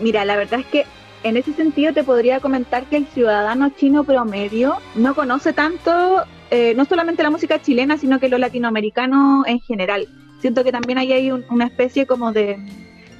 Mira, 0.00 0.24
la 0.24 0.34
verdad 0.34 0.58
es 0.58 0.66
que 0.66 0.86
en 1.22 1.36
ese 1.36 1.52
sentido 1.52 1.92
te 1.92 2.02
podría 2.02 2.40
comentar 2.40 2.86
que 2.86 2.96
el 2.96 3.06
ciudadano 3.06 3.70
chino 3.70 4.02
promedio 4.02 4.78
no 4.96 5.14
conoce 5.14 5.52
tanto, 5.52 6.24
eh, 6.50 6.74
no 6.76 6.84
solamente 6.84 7.22
la 7.22 7.30
música 7.30 7.62
chilena, 7.62 7.96
sino 7.96 8.18
que 8.18 8.28
lo 8.28 8.38
latinoamericano 8.38 9.44
en 9.46 9.60
general. 9.60 10.08
Siento 10.40 10.64
que 10.64 10.72
también 10.72 10.98
ahí 10.98 11.12
hay 11.12 11.30
una 11.30 11.66
especie 11.66 12.06
como 12.06 12.32
de, 12.32 12.58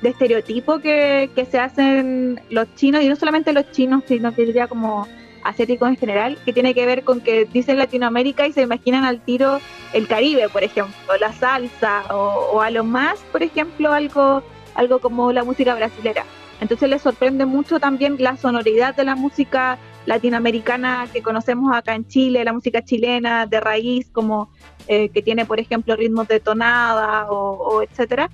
de 0.03 0.09
estereotipo 0.09 0.81
que, 0.81 1.31
que, 1.33 1.45
se 1.45 1.61
hacen 1.61 2.41
los 2.51 2.75
chinos, 2.75 3.05
y 3.05 3.09
no 3.09 3.15
solamente 3.15 3.53
los 3.53 3.71
chinos, 3.71 4.03
sino 4.09 4.35
que 4.35 4.47
diría 4.47 4.67
como 4.67 5.07
asiáticos 5.43 5.89
en 5.89 5.97
general, 5.97 6.39
que 6.45 6.53
tiene 6.53 6.75
que 6.75 6.87
ver 6.87 7.05
con 7.05 7.21
que 7.21 7.45
dicen 7.45 7.79
Latinoamérica 7.79 8.47
y 8.47 8.53
se 8.53 8.63
imaginan 8.63 9.05
al 9.05 9.21
tiro 9.21 9.61
el 9.93 10.07
Caribe, 10.07 10.49
por 10.49 10.63
ejemplo, 10.63 10.95
la 11.21 11.33
salsa, 11.33 12.03
o, 12.15 12.61
a 12.61 12.71
lo 12.71 12.85
más, 12.85 13.21
por 13.33 13.43
ejemplo, 13.43 13.93
algo, 13.93 14.43
algo 14.75 15.01
como 15.01 15.33
la 15.33 15.45
música 15.45 15.75
brasilera. 15.75 16.25
Entonces 16.61 16.91
les 16.91 17.03
sorprende 17.03 17.47
mucho 17.47 17.81
también 17.81 18.17
la 18.19 18.37
sonoridad 18.37 18.95
de 18.95 19.05
la 19.05 19.17
música 19.17 19.79
latinoamericana 20.07 21.09
que 21.13 21.23
conocemos 21.23 21.75
acá 21.75 21.95
en 21.95 22.07
Chile, 22.07 22.45
la 22.45 22.53
música 22.53 22.83
chilena 22.83 23.47
de 23.47 23.61
raíz, 23.61 24.11
como 24.11 24.51
eh, 24.87 25.09
que 25.09 25.23
tiene, 25.23 25.47
por 25.47 25.59
ejemplo, 25.59 25.97
ritmos 25.97 26.29
de 26.29 26.41
tonada 26.41 27.31
o, 27.31 27.77
o 27.77 27.83
etcétera. 27.83 28.31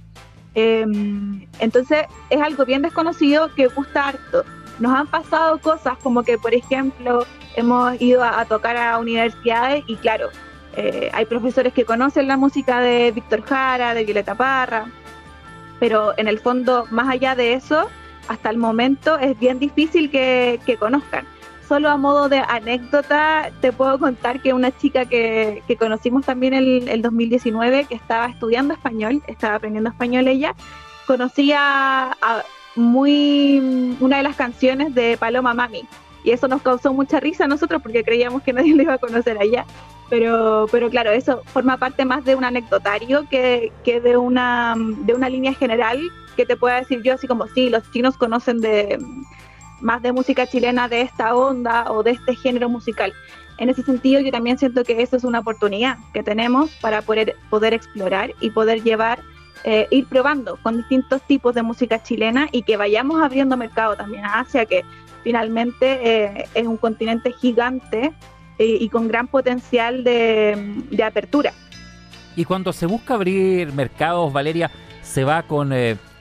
Em, 0.56 1.46
entonces 1.58 2.06
es 2.30 2.40
algo 2.40 2.64
bien 2.64 2.80
desconocido 2.80 3.54
que 3.54 3.66
gusta 3.66 4.08
harto. 4.08 4.42
Nos 4.78 4.92
han 4.92 5.06
pasado 5.06 5.58
cosas 5.58 5.96
como 6.02 6.22
que, 6.22 6.38
por 6.38 6.54
ejemplo, 6.54 7.24
hemos 7.54 8.00
ido 8.00 8.22
a, 8.22 8.44
tocar 8.44 8.76
a 8.76 8.98
universidades 8.98 9.84
y 9.86 9.96
claro, 9.96 10.28
eh, 10.76 11.10
hay 11.12 11.24
profesores 11.24 11.72
que 11.72 11.84
conocen 11.84 12.28
la 12.28 12.36
música 12.36 12.80
de 12.80 13.10
Víctor 13.12 13.42
Jara, 13.42 13.94
de 13.94 14.04
Violeta 14.04 14.34
Parra, 14.34 14.86
pero 15.80 16.12
en 16.18 16.28
el 16.28 16.38
fondo, 16.38 16.86
más 16.90 17.08
allá 17.08 17.34
de 17.34 17.54
eso, 17.54 17.88
hasta 18.28 18.50
el 18.50 18.58
momento 18.58 19.18
es 19.18 19.38
bien 19.38 19.58
difícil 19.58 20.10
que 20.10 20.76
conozcan. 20.78 21.26
Solo 21.68 21.90
a 21.90 21.96
modo 21.96 22.28
de 22.28 22.38
anécdota, 22.38 23.50
te 23.60 23.72
puedo 23.72 23.98
contar 23.98 24.40
que 24.40 24.52
una 24.52 24.76
chica 24.76 25.04
que, 25.04 25.62
conocimos 25.78 26.24
también 26.24 26.54
el, 26.54 26.88
el 26.88 27.02
2019, 27.02 27.86
que 27.86 27.94
estaba 27.96 28.26
estudiando 28.26 28.72
español, 28.72 29.20
estaba 29.26 29.56
aprendiendo 29.56 29.90
español 29.90 30.28
ella, 30.28 30.54
conocía 31.08 32.12
a 32.12 32.42
muy 32.76 33.96
una 34.00 34.18
de 34.18 34.22
las 34.22 34.36
canciones 34.36 34.94
de 34.94 35.16
Paloma 35.16 35.54
Mami. 35.54 35.88
Y 36.22 36.30
eso 36.30 36.48
nos 36.48 36.62
causó 36.62 36.92
mucha 36.92 37.20
risa 37.20 37.44
a 37.44 37.48
nosotros 37.48 37.82
porque 37.82 38.04
creíamos 38.04 38.42
que 38.42 38.52
nadie 38.52 38.74
le 38.76 38.84
iba 38.84 38.94
a 38.94 38.98
conocer 38.98 39.38
a 39.38 39.42
ella. 39.42 39.64
Pero, 40.08 40.66
pero 40.70 40.88
claro, 40.88 41.10
eso 41.10 41.42
forma 41.46 41.78
parte 41.78 42.04
más 42.04 42.24
de 42.24 42.36
un 42.36 42.44
anecdotario 42.44 43.28
que, 43.28 43.72
que 43.82 44.00
de, 44.00 44.16
una, 44.16 44.76
de 44.76 45.14
una 45.14 45.28
línea 45.28 45.52
general 45.52 46.00
que 46.36 46.46
te 46.46 46.56
pueda 46.56 46.76
decir 46.76 47.02
yo 47.02 47.14
así 47.14 47.26
como, 47.26 47.48
sí, 47.48 47.70
los 47.70 47.90
chinos 47.90 48.16
conocen 48.16 48.60
de, 48.60 48.98
más 49.80 50.02
de 50.02 50.12
música 50.12 50.46
chilena 50.46 50.88
de 50.88 51.00
esta 51.02 51.34
onda 51.34 51.90
o 51.90 52.02
de 52.02 52.12
este 52.12 52.34
género 52.36 52.68
musical. 52.68 53.12
en 53.58 53.70
ese 53.70 53.82
sentido 53.82 54.20
yo 54.20 54.30
también 54.30 54.58
siento 54.58 54.84
que 54.84 55.02
eso 55.02 55.16
es 55.16 55.24
una 55.24 55.40
oportunidad 55.40 55.98
que 56.12 56.22
tenemos 56.22 56.70
para 56.80 57.02
poder, 57.02 57.36
poder 57.50 57.74
explorar 57.74 58.34
y 58.40 58.50
poder 58.50 58.82
llevar, 58.82 59.20
eh, 59.64 59.86
ir 59.90 60.06
probando 60.06 60.58
con 60.62 60.76
distintos 60.76 61.22
tipos 61.22 61.54
de 61.54 61.62
música 61.62 62.02
chilena 62.02 62.48
y 62.52 62.62
que 62.62 62.76
vayamos 62.76 63.20
abriendo 63.20 63.56
mercado 63.56 63.96
también 63.96 64.24
a 64.24 64.40
Asia, 64.40 64.66
que 64.66 64.84
finalmente 65.24 65.98
eh, 66.02 66.48
es 66.54 66.66
un 66.66 66.76
continente 66.76 67.32
gigante 67.32 68.12
eh, 68.58 68.78
y 68.80 68.88
con 68.88 69.08
gran 69.08 69.26
potencial 69.26 70.04
de, 70.04 70.82
de, 70.90 71.02
apertura. 71.02 71.52
Y 72.36 72.44
cuando 72.44 72.72
se 72.72 72.86
busca 72.86 73.14
abrir 73.14 73.72
mercados, 73.72 74.32
Valeria, 74.32 74.70
se 75.02 75.24
va 75.24 75.42
con 75.42 75.72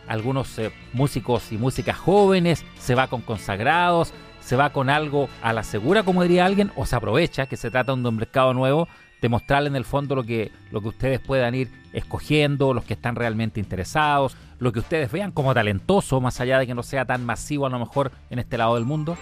algunos 0.08 0.60
músicos 0.94 1.51
y 1.51 1.58
músicas 1.58 1.98
jóvenes, 1.98 2.65
se 2.80 2.96
va 2.96 3.08
con 3.08 3.22
consagrados, 3.22 4.13
se 4.39 4.56
va 4.56 4.70
con 4.72 4.89
algo 4.92 5.27
a 5.42 5.54
la 5.54 5.63
segura, 5.63 6.04
como 6.04 6.22
diría 6.22 6.46
alguien, 6.46 6.72
o 6.75 6.86
se 6.86 6.96
aprovecha 6.96 7.48
que 7.48 7.58
se 7.58 7.72
trata 7.72 7.96
de 7.96 8.08
un 8.08 8.15
mercado 8.15 8.54
nuevo, 8.54 8.88
de 9.22 9.29
mostrarle 9.29 9.69
en 9.69 9.75
el 9.75 9.86
fondo 9.86 10.15
lo 10.15 10.24
que, 10.24 10.51
lo 10.72 10.81
que 10.81 10.89
ustedes 10.89 11.19
puedan 11.19 11.55
ir 11.55 11.69
escogiendo, 11.93 12.74
los 12.74 12.84
que 12.84 12.93
están 12.93 13.15
realmente 13.15 13.60
interesados, 13.60 14.36
lo 14.60 14.72
que 14.72 14.79
ustedes 14.79 15.12
vean 15.12 15.31
como 15.31 15.53
talentoso, 15.53 16.22
más 16.22 16.39
allá 16.41 16.60
de 16.60 16.67
que 16.67 16.75
no 16.75 16.84
sea 16.84 17.05
tan 17.05 17.25
masivo 17.25 17.65
a 17.65 17.69
lo 17.69 17.79
mejor 17.79 18.12
en 18.29 18.39
este 18.39 18.57
lado 18.57 18.75
del 18.75 18.86
mundo. 18.86 19.17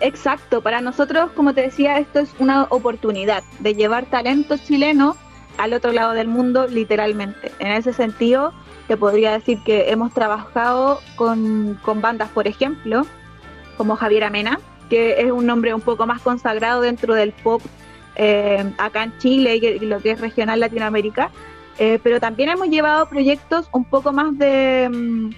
Exacto, 0.00 0.62
para 0.62 0.80
nosotros, 0.80 1.30
como 1.32 1.54
te 1.54 1.62
decía, 1.62 1.98
esto 1.98 2.18
es 2.18 2.30
una 2.38 2.64
oportunidad 2.64 3.44
de 3.60 3.74
llevar 3.74 4.06
talento 4.06 4.56
chileno 4.56 5.16
al 5.58 5.74
otro 5.74 5.92
lado 5.92 6.12
del 6.12 6.26
mundo, 6.26 6.66
literalmente. 6.66 7.52
En 7.60 7.68
ese 7.68 7.92
sentido, 7.92 8.52
te 8.88 8.96
podría 8.96 9.32
decir 9.32 9.58
que 9.64 9.90
hemos 9.90 10.12
trabajado 10.12 11.00
con, 11.14 11.78
con 11.82 12.00
bandas, 12.00 12.30
por 12.30 12.48
ejemplo, 12.48 13.06
como 13.76 13.94
Javier 13.96 14.24
Amena, 14.24 14.58
que 14.90 15.20
es 15.20 15.30
un 15.30 15.46
nombre 15.46 15.72
un 15.72 15.80
poco 15.80 16.06
más 16.06 16.20
consagrado 16.20 16.80
dentro 16.80 17.14
del 17.14 17.32
pop 17.32 17.62
eh, 18.16 18.72
acá 18.78 19.04
en 19.04 19.18
Chile 19.18 19.56
y, 19.56 19.78
lo 19.80 20.00
que 20.00 20.12
es 20.12 20.20
regional 20.20 20.60
Latinoamérica. 20.60 21.30
Eh, 21.78 21.98
pero 22.02 22.20
también 22.20 22.50
hemos 22.50 22.68
llevado 22.68 23.08
proyectos 23.08 23.68
un 23.72 23.84
poco 23.84 24.12
más 24.12 24.36
de, 24.38 24.90
mm, 24.92 25.30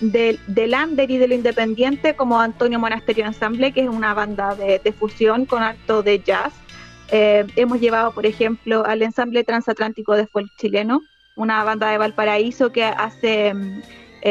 de, 0.00 0.38
de, 0.46 0.66
Lander 0.68 1.10
y 1.10 1.18
de 1.18 1.28
lo 1.28 1.34
independiente, 1.34 2.14
como 2.14 2.40
Antonio 2.40 2.78
Monasterio 2.78 3.26
Ensemble, 3.26 3.72
que 3.72 3.82
es 3.82 3.88
una 3.88 4.14
banda 4.14 4.54
de, 4.54 4.92
fusión 4.92 5.46
con 5.46 5.62
acto 5.62 6.02
de 6.02 6.20
jazz. 6.20 6.52
Eh, 7.10 7.44
hemos 7.56 7.80
llevado, 7.80 8.12
por 8.12 8.24
ejemplo, 8.24 8.84
al 8.86 9.02
ensamble 9.02 9.42
transatlántico 9.42 10.14
de 10.14 10.28
folk 10.28 10.48
chileno, 10.58 11.00
una 11.34 11.64
banda 11.64 11.90
de 11.90 11.98
Valparaíso 11.98 12.70
que 12.70 12.84
hace 12.84 13.52
mm, 13.52 13.82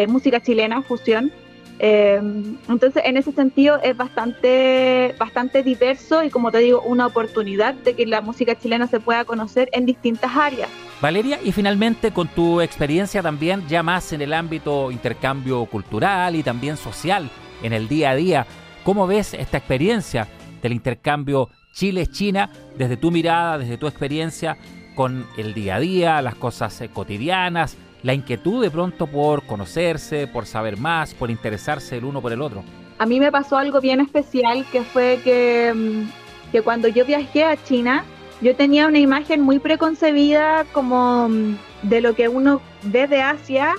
música 0.07 0.41
chilena, 0.41 0.81
fusión. 0.81 1.31
Eh, 1.79 2.19
entonces, 2.67 3.01
en 3.05 3.15
ese 3.15 3.31
sentido 3.31 3.79
es 3.81 3.95
bastante, 3.95 5.15
bastante 5.17 5.63
diverso 5.63 6.24
y, 6.24 6.29
como 6.29 6.51
te 6.51 6.59
digo, 6.59 6.81
una 6.81 7.07
oportunidad 7.07 7.74
de 7.74 7.95
que 7.95 8.05
la 8.05 8.21
música 8.21 8.55
chilena 8.55 8.88
se 8.88 9.00
pueda 9.00 9.24
conocer 9.24 9.69
en 9.71 9.86
distintas 9.86 10.36
áreas. 10.36 10.69
Valeria, 11.01 11.39
y 11.41 11.53
finalmente 11.53 12.12
con 12.12 12.27
tu 12.27 12.59
experiencia 12.59 13.21
también 13.21 13.65
ya 13.69 13.81
más 13.81 14.12
en 14.12 14.21
el 14.21 14.33
ámbito 14.33 14.91
intercambio 14.91 15.65
cultural 15.65 16.36
y 16.36 16.43
también 16.43 16.75
social, 16.75 17.29
en 17.63 17.71
el 17.71 17.88
día 17.88 18.12
a 18.12 18.15
día, 18.15 18.45
¿cómo 18.83 19.07
ves 19.07 19.33
esta 19.33 19.57
experiencia 19.57 20.27
del 20.62 20.74
intercambio 20.74 21.50
Chile-China 21.74 22.50
desde 22.77 22.98
tu 22.98 23.12
mirada, 23.12 23.57
desde 23.57 23.77
tu 23.77 23.88
experiencia 23.88 24.57
con 24.95 25.25
el 25.38 25.53
día 25.53 25.75
a 25.75 25.79
día, 25.79 26.21
las 26.21 26.36
cosas 26.36 26.81
eh, 26.81 26.89
cotidianas? 26.89 27.77
La 28.03 28.13
inquietud 28.13 28.61
de 28.61 28.71
pronto 28.71 29.07
por 29.07 29.43
conocerse, 29.43 30.27
por 30.27 30.45
saber 30.45 30.77
más, 30.77 31.13
por 31.13 31.29
interesarse 31.29 31.97
el 31.97 32.05
uno 32.05 32.21
por 32.21 32.31
el 32.31 32.41
otro? 32.41 32.63
A 32.97 33.05
mí 33.05 33.19
me 33.19 33.31
pasó 33.31 33.57
algo 33.57 33.81
bien 33.81 33.99
especial 33.99 34.65
que 34.71 34.83
fue 34.83 35.19
que, 35.23 35.73
mm, 35.73 36.51
que 36.51 36.61
cuando 36.61 36.87
yo 36.87 37.05
viajé 37.05 37.43
a 37.43 37.61
China, 37.63 38.03
yo 38.41 38.55
tenía 38.55 38.87
una 38.87 38.99
imagen 38.99 39.41
muy 39.41 39.59
preconcebida 39.59 40.65
como 40.71 41.29
mm, 41.29 41.57
de 41.83 42.01
lo 42.01 42.15
que 42.15 42.27
uno 42.27 42.61
ve 42.83 43.07
de 43.07 43.21
Asia, 43.21 43.73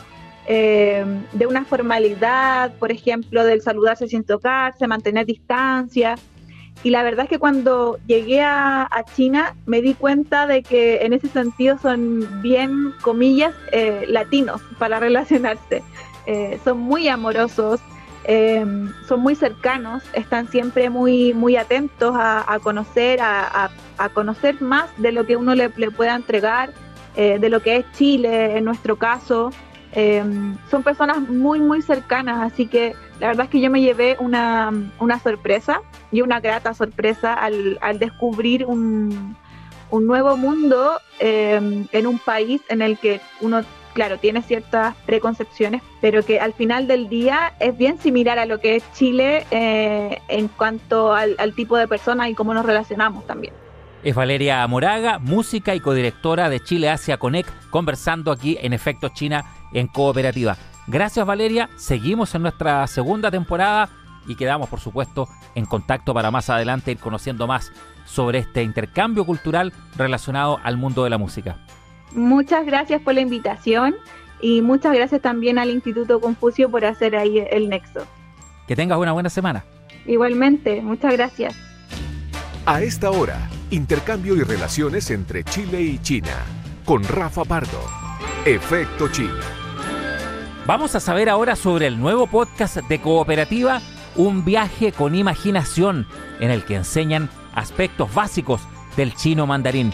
eh, 0.46 1.04
de 1.32 1.46
una 1.46 1.64
formalidad, 1.64 2.72
por 2.74 2.90
ejemplo, 2.90 3.44
del 3.44 3.62
saludarse 3.62 4.08
sin 4.08 4.24
tocarse, 4.24 4.86
mantener 4.86 5.26
distancia. 5.26 6.16
Y 6.82 6.90
la 6.90 7.02
verdad 7.02 7.25
es 7.25 7.28
que 7.28 7.38
cuando 7.38 7.99
llegué 8.06 8.42
a, 8.42 8.88
China 9.14 9.54
me 9.66 9.82
di 9.82 9.94
cuenta 9.94 10.46
de 10.46 10.62
que 10.62 11.04
en 11.04 11.12
ese 11.12 11.28
sentido 11.28 11.78
son 11.78 12.42
bien, 12.42 12.94
comillas, 13.02 13.54
eh, 13.72 14.04
latinos 14.08 14.62
para 14.78 14.99
relacionarse. 15.00 15.82
Eh, 16.26 16.58
son 16.64 16.78
muy 16.78 17.08
amorosos, 17.08 17.80
eh, 18.25 18.64
son 19.06 19.20
muy 19.20 19.34
cercanos, 19.34 20.02
están 20.14 20.49
siempre 20.49 20.88
muy, 20.88 21.34
muy 21.34 21.56
atentos 21.56 22.14
a, 22.16 22.58
conocer, 22.62 23.20
a, 23.22 23.70
conocer 24.14 24.60
más 24.62 24.90
de 24.99 25.12
lo 25.12 25.26
que 25.26 25.37
uno 25.37 25.54
le, 25.54 25.70
le 25.76 25.90
pueda 25.90 26.14
entregar, 26.14 26.72
de 27.16 27.49
lo 27.50 27.60
que 27.60 27.76
es 27.76 27.92
Chile 27.92 28.56
en 28.56 28.64
nuestro 28.64 28.96
caso. 28.96 29.50
son 30.70 30.82
personas 30.82 31.20
muy, 31.20 31.60
muy 31.60 31.82
cercanas, 31.82 32.52
así 32.52 32.66
que 32.66 32.94
la 33.20 33.28
verdad 33.28 33.44
es 33.44 33.50
que 33.50 33.60
yo 33.60 33.70
me 33.70 33.82
llevé 33.82 34.16
una, 34.18 34.72
sorpresa 35.22 35.82
y 36.10 36.22
una 36.22 36.40
grata 36.40 36.72
sorpresa 36.72 37.34
al, 37.34 37.98
descubrir 37.98 38.64
un, 38.64 39.36
nuevo 39.92 40.36
mundo 40.36 40.98
em, 41.18 41.86
en 41.92 42.06
un 42.06 42.18
país 42.18 42.62
en 42.70 42.80
el 42.80 42.96
que 42.96 43.20
uno, 43.42 43.62
claro, 43.92 44.16
tiene 44.16 44.40
ciertas 44.40 44.96
preconcepciones, 45.04 45.82
pero 46.00 46.24
que 46.24 46.40
al 46.40 46.54
final 46.54 46.86
del 46.86 47.10
día 47.10 47.52
es 47.60 47.76
bien 47.76 47.98
similar 47.98 48.38
a 48.38 48.46
lo 48.46 48.58
que 48.58 48.76
es 48.76 48.92
Chile 48.94 49.46
eh, 49.50 50.18
en 50.28 50.48
cuanto 50.48 51.12
al, 51.12 51.34
al 51.38 51.54
tipo 51.54 51.76
de 51.76 51.86
personas 51.86 52.30
y 52.30 52.34
cómo 52.34 52.54
nos 52.54 52.64
relacionamos 52.64 53.26
también. 53.26 53.52
Es 54.02 54.14
Valeria 54.14 54.66
Moraga, 54.66 55.18
música 55.18 55.74
y 55.74 55.80
codirectora 55.80 56.48
de 56.48 56.60
Chile 56.60 56.88
Asia 56.88 57.18
Connect, 57.18 57.50
conversando 57.68 58.32
aquí 58.32 58.56
en 58.62 58.72
Efecto 58.72 59.10
China 59.10 59.44
en 59.74 59.88
Cooperativa. 59.88 60.56
Gracias 60.90 61.25
Valeria, 61.25 61.70
seguimos 61.76 62.35
en 62.35 62.42
nuestra 62.42 62.85
segunda 62.88 63.30
temporada 63.30 63.88
y 64.26 64.35
quedamos 64.35 64.68
por 64.68 64.80
supuesto 64.80 65.28
en 65.54 65.64
contacto 65.64 66.12
para 66.12 66.32
más 66.32 66.50
adelante 66.50 66.90
ir 66.90 66.99
conociendo 66.99 67.47
más 67.47 67.70
sobre 68.04 68.40
este 68.40 68.64
intercambio 68.64 69.25
cultural 69.25 69.73
relacionado 69.97 70.59
al 70.64 70.76
mundo 70.76 71.04
de 71.04 71.11
la 71.11 71.16
música. 71.16 71.59
Muchas 72.12 72.66
gracias 72.66 73.00
por 73.02 73.14
la 73.14 73.20
invitación 73.20 73.94
y 74.40 74.62
muchas 74.62 74.92
gracias 74.92 75.23
también 75.23 75.61
al 75.61 75.70
Instituto 75.70 76.20
Confucio 76.20 76.68
por 76.68 76.85
hacer 76.85 77.14
ahí 77.14 77.38
el 77.38 77.68
nexo. 77.68 78.04
Que 78.66 78.75
tengas 78.75 78.99
una 78.99 79.12
buena 79.12 79.30
semana. 79.30 79.64
Igualmente, 80.06 80.82
muchas 80.82 81.12
gracias. 81.12 81.54
A 82.66 82.82
esta 82.82 83.12
hora, 83.12 83.49
intercambio 83.70 84.35
y 84.35 84.42
relaciones 84.42 85.09
entre 85.12 85.44
Chile 85.44 85.82
y 85.82 85.99
China, 86.00 86.35
con 86.85 87.04
Rafa 87.04 87.44
Pardo. 87.44 87.80
Efecto 88.44 89.06
China. 89.06 89.60
Vamos 90.70 90.94
a 90.94 91.00
saber 91.00 91.28
ahora 91.28 91.56
sobre 91.56 91.88
el 91.88 91.98
nuevo 91.98 92.28
podcast 92.28 92.76
de 92.76 93.00
Cooperativa, 93.00 93.82
Un 94.14 94.44
viaje 94.44 94.92
con 94.92 95.16
imaginación, 95.16 96.06
en 96.38 96.52
el 96.52 96.64
que 96.64 96.76
enseñan 96.76 97.28
aspectos 97.56 98.14
básicos 98.14 98.60
del 98.96 99.12
chino 99.16 99.48
mandarín. 99.48 99.92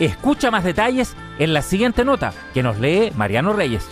Escucha 0.00 0.50
más 0.50 0.64
detalles 0.64 1.14
en 1.38 1.54
la 1.54 1.62
siguiente 1.62 2.04
nota 2.04 2.32
que 2.52 2.64
nos 2.64 2.80
lee 2.80 3.12
Mariano 3.14 3.52
Reyes. 3.52 3.86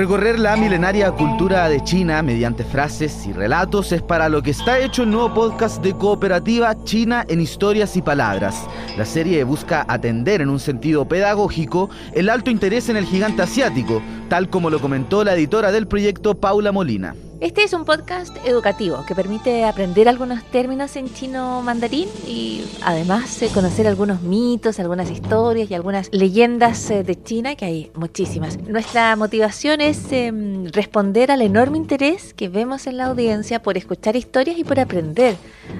Recorrer 0.00 0.38
la 0.38 0.56
milenaria 0.56 1.12
cultura 1.12 1.68
de 1.68 1.84
China 1.84 2.22
mediante 2.22 2.64
frases 2.64 3.26
y 3.26 3.34
relatos 3.34 3.92
es 3.92 4.00
para 4.00 4.30
lo 4.30 4.40
que 4.42 4.52
está 4.52 4.78
hecho 4.78 5.02
el 5.02 5.10
nuevo 5.10 5.34
podcast 5.34 5.82
de 5.82 5.92
cooperativa 5.92 6.74
China 6.84 7.26
en 7.28 7.38
historias 7.38 7.94
y 7.98 8.00
palabras. 8.00 8.66
La 8.96 9.04
serie 9.04 9.44
busca 9.44 9.84
atender 9.86 10.40
en 10.40 10.48
un 10.48 10.58
sentido 10.58 11.06
pedagógico 11.06 11.90
el 12.14 12.30
alto 12.30 12.50
interés 12.50 12.88
en 12.88 12.96
el 12.96 13.04
gigante 13.04 13.42
asiático, 13.42 14.00
tal 14.30 14.48
como 14.48 14.70
lo 14.70 14.80
comentó 14.80 15.22
la 15.22 15.34
editora 15.34 15.70
del 15.70 15.86
proyecto 15.86 16.34
Paula 16.34 16.72
Molina. 16.72 17.14
Este 17.40 17.62
es 17.62 17.72
un 17.72 17.86
podcast 17.86 18.36
educativo 18.44 19.02
que 19.08 19.14
permite 19.14 19.64
aprender 19.64 20.10
algunos 20.10 20.44
términos 20.44 20.94
en 20.96 21.10
chino 21.10 21.62
mandarín 21.62 22.06
y 22.26 22.62
además 22.82 23.40
eh, 23.40 23.48
conocer 23.54 23.88
algunos 23.88 24.20
mitos, 24.20 24.78
algunas 24.78 25.10
historias 25.10 25.70
y 25.70 25.74
algunas 25.74 26.10
leyendas 26.12 26.90
eh, 26.90 27.02
de 27.02 27.22
China, 27.22 27.54
que 27.54 27.64
hay 27.64 27.90
muchísimas. 27.94 28.60
Nuestra 28.60 29.16
motivación 29.16 29.80
es 29.80 30.12
em, 30.12 30.66
responder 30.66 31.30
al 31.30 31.40
enorme 31.40 31.78
interés 31.78 32.34
que 32.34 32.50
vemos 32.50 32.86
en 32.86 32.98
la 32.98 33.06
audiencia 33.06 33.62
por 33.62 33.78
escuchar 33.78 34.16
historias 34.16 34.58
y 34.58 34.64
por 34.64 34.78
aprender 34.78 35.34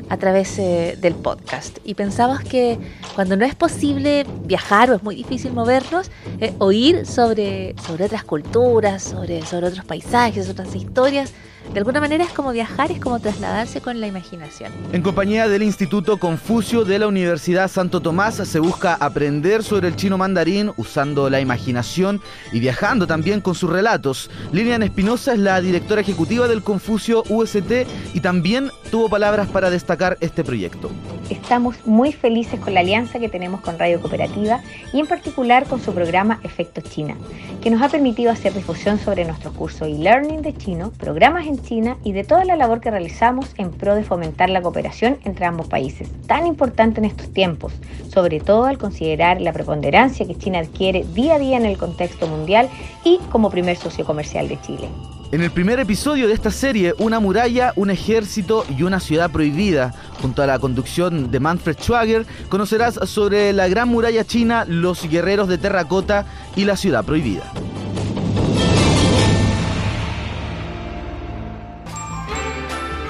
a 0.09 0.17
través 0.17 0.59
eh, 0.59 0.97
del 0.99 1.14
podcast. 1.14 1.76
Y 1.85 1.93
pensamos 1.93 2.40
que 2.40 2.79
cuando 3.14 3.37
no 3.37 3.45
es 3.45 3.55
posible 3.55 4.25
viajar 4.47 4.90
o 4.90 4.95
es 4.95 5.02
muy 5.02 5.14
difícil 5.14 5.52
movernos, 5.52 6.11
oír 6.57 7.05
sobre, 7.05 7.75
sobre 7.87 8.07
otras 8.07 8.25
culturas, 8.25 9.02
sobre, 9.02 9.45
sobre 9.45 9.67
otros 9.67 9.85
paisajes, 9.85 10.49
otras 10.49 10.75
historias, 10.75 11.35
De 11.73 11.79
alguna 11.79 12.00
manera 12.00 12.25
es 12.25 12.31
como 12.31 12.50
viajar, 12.50 12.90
es 12.90 12.99
como 12.99 13.21
trasladarse 13.21 13.81
con 13.81 14.00
la 14.00 14.09
imaginación. 14.09 14.73
En 14.93 15.02
compañía 15.02 15.49
del 15.49 15.62
Instituto 15.62 16.19
Confucio 16.19 16.85
de 16.85 16.99
la 16.99 17.07
Universidad 17.07 17.71
Santo 17.71 18.00
Tomás 18.00 18.35
se 18.37 18.59
busca 18.59 18.95
aprender 18.95 19.62
sobre 19.62 19.87
el 19.87 19.95
chino 19.95 20.19
mandarín 20.19 20.73
usando 20.76 21.31
la 21.31 21.40
imaginación 21.40 22.21
y 22.52 22.59
viajando 22.59 23.07
también 23.07 23.40
con 23.40 23.55
sus 23.55 23.71
relatos. 23.71 24.31
Lilian 24.52 24.83
Espinosa 24.83 25.33
es 25.33 25.38
la 25.38 25.61
directora 25.61 26.00
ejecutiva 26.00 26.49
del 26.49 26.62
Confucio 26.62 27.23
UST 27.29 27.87
y 28.14 28.21
también 28.21 28.71
tuvo 28.90 29.09
palabras 29.09 29.49
para 29.49 29.71
destacar 29.71 30.19
este 30.21 30.43
proyecto. 30.43 30.90
Estamos 31.31 31.87
muy 31.87 32.11
felices 32.11 32.59
con 32.59 32.75
la 32.75 32.81
alianza 32.81 33.21
que 33.21 33.29
tenemos 33.29 33.61
con 33.61 33.79
Radio 33.79 34.01
Cooperativa 34.01 34.61
y 34.93 34.99
en 34.99 35.07
particular 35.07 35.65
con 35.65 35.81
su 35.81 35.95
programa 35.95 36.41
Efecto 36.43 36.81
China, 36.81 37.17
que 37.63 37.71
nos 37.71 37.81
ha 37.83 37.89
permitido 37.89 38.33
hacer 38.33 38.53
difusión 38.53 38.99
sobre 38.99 39.25
nuestro 39.25 39.53
curso 39.53 39.85
e-learning 39.85 40.43
de 40.43 40.57
chino, 40.57 40.91
programas 40.91 41.47
en 41.47 41.63
China 41.63 41.97
y 42.03 42.13
de 42.13 42.25
toda 42.25 42.45
la 42.45 42.57
labor 42.57 42.81
que 42.81 42.91
realizamos 42.91 43.55
en 43.59 43.71
pro 43.71 43.95
de 43.95 44.03
fomentar 44.03 44.51
la 44.51 44.61
cooperación 44.61 45.19
entre 45.25 45.47
ambos 45.47 45.69
países, 45.69 46.09
tan 46.27 46.49
importante 46.49 46.99
en 46.99 47.05
estos 47.05 47.33
tiempos, 47.33 47.73
sobre 48.13 48.41
todo 48.41 48.65
al 48.65 48.79
considerar 48.79 49.41
la 49.41 49.53
preponderancia 49.53 50.27
que 50.27 50.37
China 50.37 50.59
adquiere 50.59 51.05
día 51.15 51.37
a 51.37 51.39
día 51.39 51.57
en 51.57 51.65
el 51.65 51.79
contexto 51.79 52.27
mundial 52.27 52.69
y 53.05 53.19
como 53.31 53.51
primer 53.51 53.77
socio 53.77 54.05
comercial 54.05 54.49
de 54.49 54.61
Chile. 54.63 54.89
En 55.33 55.43
el 55.43 55.53
primer 55.53 55.79
episodio 55.79 56.27
de 56.27 56.35
esta 56.35 56.51
serie, 56.51 56.93
una 56.99 57.21
muralla, 57.21 57.73
un 57.77 57.91
ejército 57.91 58.65
y 58.77 58.83
una 58.83 58.99
ciudad 58.99 59.31
prohibida, 59.31 59.95
junto 60.21 60.43
a 60.43 60.47
la 60.47 60.59
conducción 60.59 61.31
de 61.31 61.39
Manfred 61.39 61.77
Schwager, 61.79 62.27
conocerás 62.49 62.99
sobre 63.05 63.53
la 63.53 63.69
gran 63.69 63.89
muralla 63.89 64.25
china, 64.25 64.65
los 64.67 65.09
guerreros 65.09 65.47
de 65.47 65.59
terracota 65.59 66.27
y 66.57 66.65
la 66.65 66.77
ciudad 66.77 67.05
prohibida. 67.05 67.45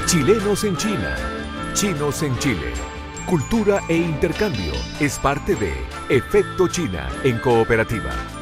Chilenos 0.05 0.65
en 0.65 0.77
China, 0.77 1.17
chinos 1.73 2.23
en 2.23 2.39
Chile. 2.39 2.75
Cultura 3.25 3.81
e 3.89 3.97
intercambio 3.97 4.73
es 4.99 5.19
parte 5.19 5.55
de 5.55 5.73
Efecto 6.11 6.69
China 6.69 7.09
en 7.25 7.39
Cooperativa. 7.39 8.40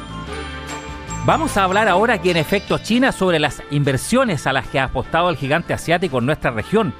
Vamos 1.25 1.57
a 1.57 1.65
hablar 1.65 1.87
ahora 1.87 2.15
aquí 2.15 2.31
en 2.31 2.37
Efecto 2.37 2.77
China 2.79 3.11
sobre 3.11 3.39
las 3.39 3.61
inversiones 3.71 4.47
a 4.47 4.53
las 4.53 4.67
que 4.67 4.79
ha 4.79 4.85
apostado 4.85 5.29
el 5.29 5.35
gigante 5.35 5.73
asiático 5.73 6.19
en 6.19 6.25
nuestra 6.25 6.51
región. 6.51 6.93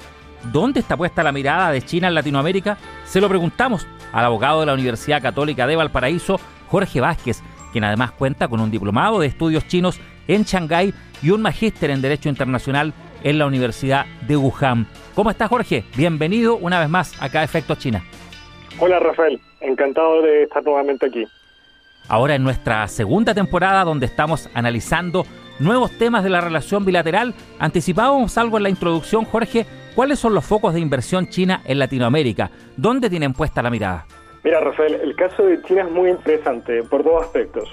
¿Dónde 0.52 0.80
está 0.80 0.96
puesta 0.96 1.22
la 1.22 1.32
mirada 1.32 1.72
de 1.72 1.82
China 1.82 2.08
en 2.08 2.14
Latinoamérica? 2.14 2.76
Se 3.04 3.20
lo 3.20 3.28
preguntamos 3.28 3.88
al 4.12 4.24
abogado 4.24 4.60
de 4.60 4.66
la 4.66 4.74
Universidad 4.74 5.22
Católica 5.22 5.66
de 5.66 5.74
Valparaíso, 5.74 6.38
Jorge 6.68 7.00
Vázquez, 7.00 7.42
quien 7.72 7.84
además 7.84 8.12
cuenta 8.12 8.46
con 8.46 8.60
un 8.60 8.70
diplomado 8.70 9.18
de 9.18 9.26
estudios 9.26 9.66
chinos 9.66 9.98
en 10.28 10.44
Shanghái 10.44 10.94
y 11.22 11.30
un 11.30 11.42
magíster 11.42 11.90
en 11.90 12.02
Derecho 12.02 12.28
Internacional 12.28 12.92
en 13.24 13.38
la 13.38 13.46
Universidad 13.46 14.06
de 14.28 14.36
Wuhan. 14.36 14.86
¿Cómo 15.14 15.30
estás, 15.30 15.48
Jorge? 15.48 15.84
Bienvenido 15.96 16.56
una 16.56 16.78
vez 16.78 16.88
más 16.88 17.20
acá 17.20 17.40
a 17.40 17.44
Efecto 17.44 17.74
China. 17.74 18.04
Hola, 18.78 18.98
Rafael. 19.00 19.40
Encantado 19.60 20.22
de 20.22 20.44
estar 20.44 20.62
nuevamente 20.62 21.06
aquí. 21.06 21.26
Ahora 22.10 22.34
en 22.34 22.42
nuestra 22.42 22.88
segunda 22.88 23.34
temporada 23.34 23.84
donde 23.84 24.06
estamos 24.06 24.50
analizando 24.52 25.24
nuevos 25.60 25.92
temas 25.96 26.24
de 26.24 26.30
la 26.30 26.40
relación 26.40 26.84
bilateral, 26.84 27.34
anticipábamos 27.60 28.36
algo 28.36 28.56
en 28.56 28.64
la 28.64 28.68
introducción, 28.68 29.24
Jorge, 29.24 29.64
¿cuáles 29.94 30.18
son 30.18 30.34
los 30.34 30.44
focos 30.44 30.74
de 30.74 30.80
inversión 30.80 31.28
china 31.28 31.62
en 31.64 31.78
Latinoamérica? 31.78 32.50
¿Dónde 32.76 33.08
tienen 33.08 33.32
puesta 33.32 33.62
la 33.62 33.70
mirada? 33.70 34.06
Mira, 34.42 34.58
Rafael, 34.58 34.94
el 34.94 35.14
caso 35.14 35.44
de 35.44 35.62
China 35.62 35.84
es 35.84 35.90
muy 35.92 36.10
interesante 36.10 36.82
por 36.82 37.04
dos 37.04 37.22
aspectos. 37.22 37.68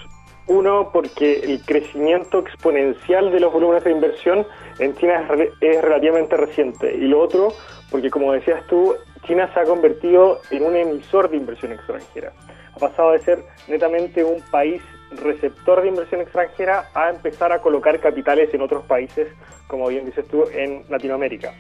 Uno, 0.45 0.91
porque 0.93 1.39
el 1.39 1.59
crecimiento 1.65 2.37
exponencial 2.37 3.31
de 3.31 3.39
los 3.39 3.51
volúmenes 3.51 3.85
de 3.85 3.91
inversión 3.91 4.45
en 4.77 4.95
China 4.97 5.27
es, 5.61 5.81
relativamente 5.81 6.37
reciente. 6.37 6.95
Y 6.95 7.07
lo 7.07 7.21
otro, 7.21 7.53
porque 7.89 8.11
como 8.11 8.33
decías 8.33 8.61
tú, 8.67 8.93
China 9.25 9.49
se 9.55 9.61
ha 9.61 9.63
convertido 9.63 10.41
en 10.51 10.63
un 10.63 10.75
emisor 10.75 11.27
de 11.27 11.37
inversión 11.37 11.71
extranjera 11.71 12.33
ha 12.77 12.89
pasado 12.89 13.11
de 13.11 13.19
ser 13.19 13.43
netamente 13.67 14.23
un 14.23 14.41
país 14.51 14.81
receptor 15.11 15.81
de 15.81 15.89
inversión 15.89 16.21
extranjera 16.21 16.89
a 16.93 17.09
empezar 17.09 17.51
a 17.51 17.61
colocar 17.61 17.99
capitales 17.99 18.53
en 18.53 18.61
otros 18.61 18.85
países, 18.85 19.27
como 19.67 19.87
bien 19.87 20.05
dices 20.05 20.27
tú, 20.27 20.43
en 20.53 20.83
Latinoamérica. 20.89 21.53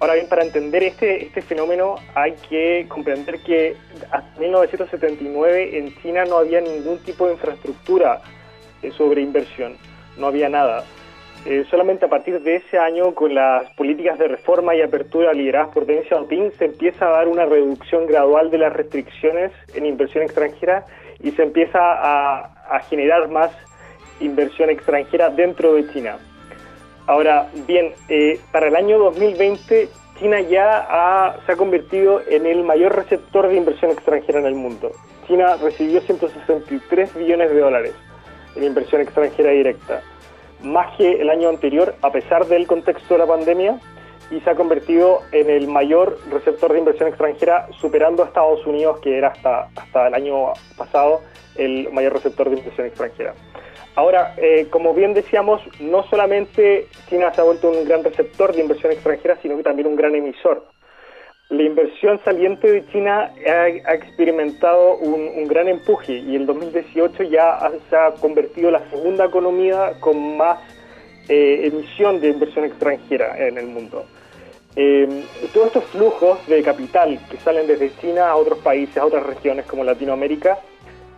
Ahora 0.00 0.14
bien, 0.14 0.28
para 0.28 0.44
entender 0.44 0.82
este, 0.82 1.24
este 1.24 1.42
fenómeno 1.42 1.96
hay 2.14 2.34
que 2.48 2.86
comprender 2.88 3.40
que 3.42 3.76
hasta 4.10 4.40
1979 4.40 5.78
en 5.78 5.94
China 6.02 6.24
no 6.24 6.38
había 6.38 6.60
ningún 6.60 6.98
tipo 6.98 7.26
de 7.26 7.32
infraestructura 7.32 8.20
eh, 8.82 8.92
sobre 8.92 9.22
inversión, 9.22 9.76
no 10.16 10.28
había 10.28 10.48
nada. 10.48 10.84
Eh, 11.46 11.64
solamente 11.70 12.04
a 12.04 12.08
partir 12.08 12.40
de 12.40 12.56
ese 12.56 12.78
año, 12.78 13.14
con 13.14 13.34
las 13.34 13.70
políticas 13.74 14.18
de 14.18 14.28
reforma 14.28 14.74
y 14.74 14.82
apertura 14.82 15.32
lideradas 15.32 15.72
por 15.72 15.86
Deng 15.86 16.02
Xiaoping, 16.04 16.52
se 16.58 16.66
empieza 16.66 17.06
a 17.06 17.10
dar 17.10 17.28
una 17.28 17.46
reducción 17.46 18.06
gradual 18.06 18.50
de 18.50 18.58
las 18.58 18.72
restricciones 18.72 19.52
en 19.74 19.86
inversión 19.86 20.24
extranjera 20.24 20.84
y 21.20 21.30
se 21.30 21.42
empieza 21.42 21.78
a, 21.80 22.80
generar 22.90 23.28
más 23.28 23.50
inversión 24.20 24.68
extranjera 24.68 25.30
dentro 25.30 25.74
de 25.74 25.90
China. 25.90 26.18
Ahora, 27.06 27.48
bien, 27.66 27.94
eh, 28.08 28.38
para 28.52 28.68
el 28.68 28.76
año 28.76 28.98
2020, 28.98 29.88
China 30.18 30.40
ya 30.42 31.34
se 31.46 31.52
ha 31.52 31.56
convertido 31.56 32.20
en 32.28 32.44
el 32.44 32.62
mayor 32.62 32.94
receptor 32.94 33.48
de 33.48 33.56
inversión 33.56 33.90
extranjera 33.90 34.40
en 34.40 34.46
el 34.46 34.54
mundo. 34.54 34.92
China 35.26 35.56
recibió 35.56 36.00
163 36.02 37.16
billones 37.16 37.50
de 37.50 37.60
dólares 37.60 37.94
en 38.54 38.64
inversión 38.64 39.00
extranjera 39.00 39.50
directa 39.50 40.02
más 40.62 40.96
que 40.96 41.20
el 41.20 41.30
año 41.30 41.48
anterior, 41.48 41.94
a 42.02 42.10
pesar 42.10 42.46
del 42.46 42.66
contexto 42.66 43.14
de 43.14 43.18
la 43.18 43.26
pandemia, 43.26 43.78
y 44.30 44.40
se 44.40 44.50
ha 44.50 44.54
convertido 44.54 45.20
en 45.32 45.48
el 45.48 45.68
mayor 45.68 46.18
receptor 46.30 46.72
de 46.72 46.80
inversión 46.80 47.08
extranjera, 47.08 47.68
superando 47.80 48.22
a 48.22 48.26
Estados 48.26 48.66
Unidos, 48.66 49.00
que 49.00 49.16
era 49.16 49.28
hasta, 49.28 49.68
hasta 49.74 50.08
el 50.08 50.14
año 50.14 50.52
pasado 50.76 51.22
el 51.56 51.90
mayor 51.92 52.12
receptor 52.14 52.50
de 52.50 52.58
inversión 52.58 52.86
extranjera. 52.86 53.34
Ahora, 53.96 54.34
eh, 54.36 54.68
como 54.70 54.94
bien 54.94 55.12
decíamos, 55.12 55.60
no 55.80 56.04
solamente 56.04 56.86
China 57.08 57.32
se 57.34 57.40
ha 57.40 57.44
vuelto 57.44 57.70
un 57.70 57.84
gran 57.84 58.04
receptor 58.04 58.54
de 58.54 58.60
inversión 58.60 58.92
extranjera, 58.92 59.36
sino 59.42 59.56
que 59.56 59.64
también 59.64 59.88
un 59.88 59.96
gran 59.96 60.14
emisor. 60.14 60.64
La 61.50 61.62
inversión 61.62 62.20
saliente 62.24 62.70
de 62.70 62.86
China 62.92 63.32
ha, 63.46 63.94
experimentado 63.94 64.96
un, 64.96 65.48
gran 65.48 65.66
empuje 65.66 66.12
y 66.18 66.36
el 66.36 66.44
2018 66.44 67.22
ya 67.22 67.58
se 67.88 67.96
ha 67.96 68.10
convertido 68.20 68.68
en 68.68 68.74
la 68.74 68.90
segunda 68.90 69.24
economía 69.24 69.92
con 69.98 70.36
más 70.36 70.58
eh, 71.26 71.60
emisión 71.64 72.20
de 72.20 72.28
inversión 72.28 72.66
extranjera 72.66 73.38
en 73.38 73.56
el 73.56 73.66
mundo. 73.66 74.04
Em, 74.76 75.22
todos 75.54 75.68
estos 75.68 75.84
flujos 75.84 76.46
de 76.48 76.62
capital 76.62 77.18
que 77.30 77.38
salen 77.38 77.66
desde 77.66 77.96
China 77.96 78.28
a 78.28 78.36
otros 78.36 78.58
países, 78.58 78.98
a 78.98 79.06
otras 79.06 79.24
regiones 79.24 79.64
como 79.64 79.84
Latinoamérica, 79.84 80.58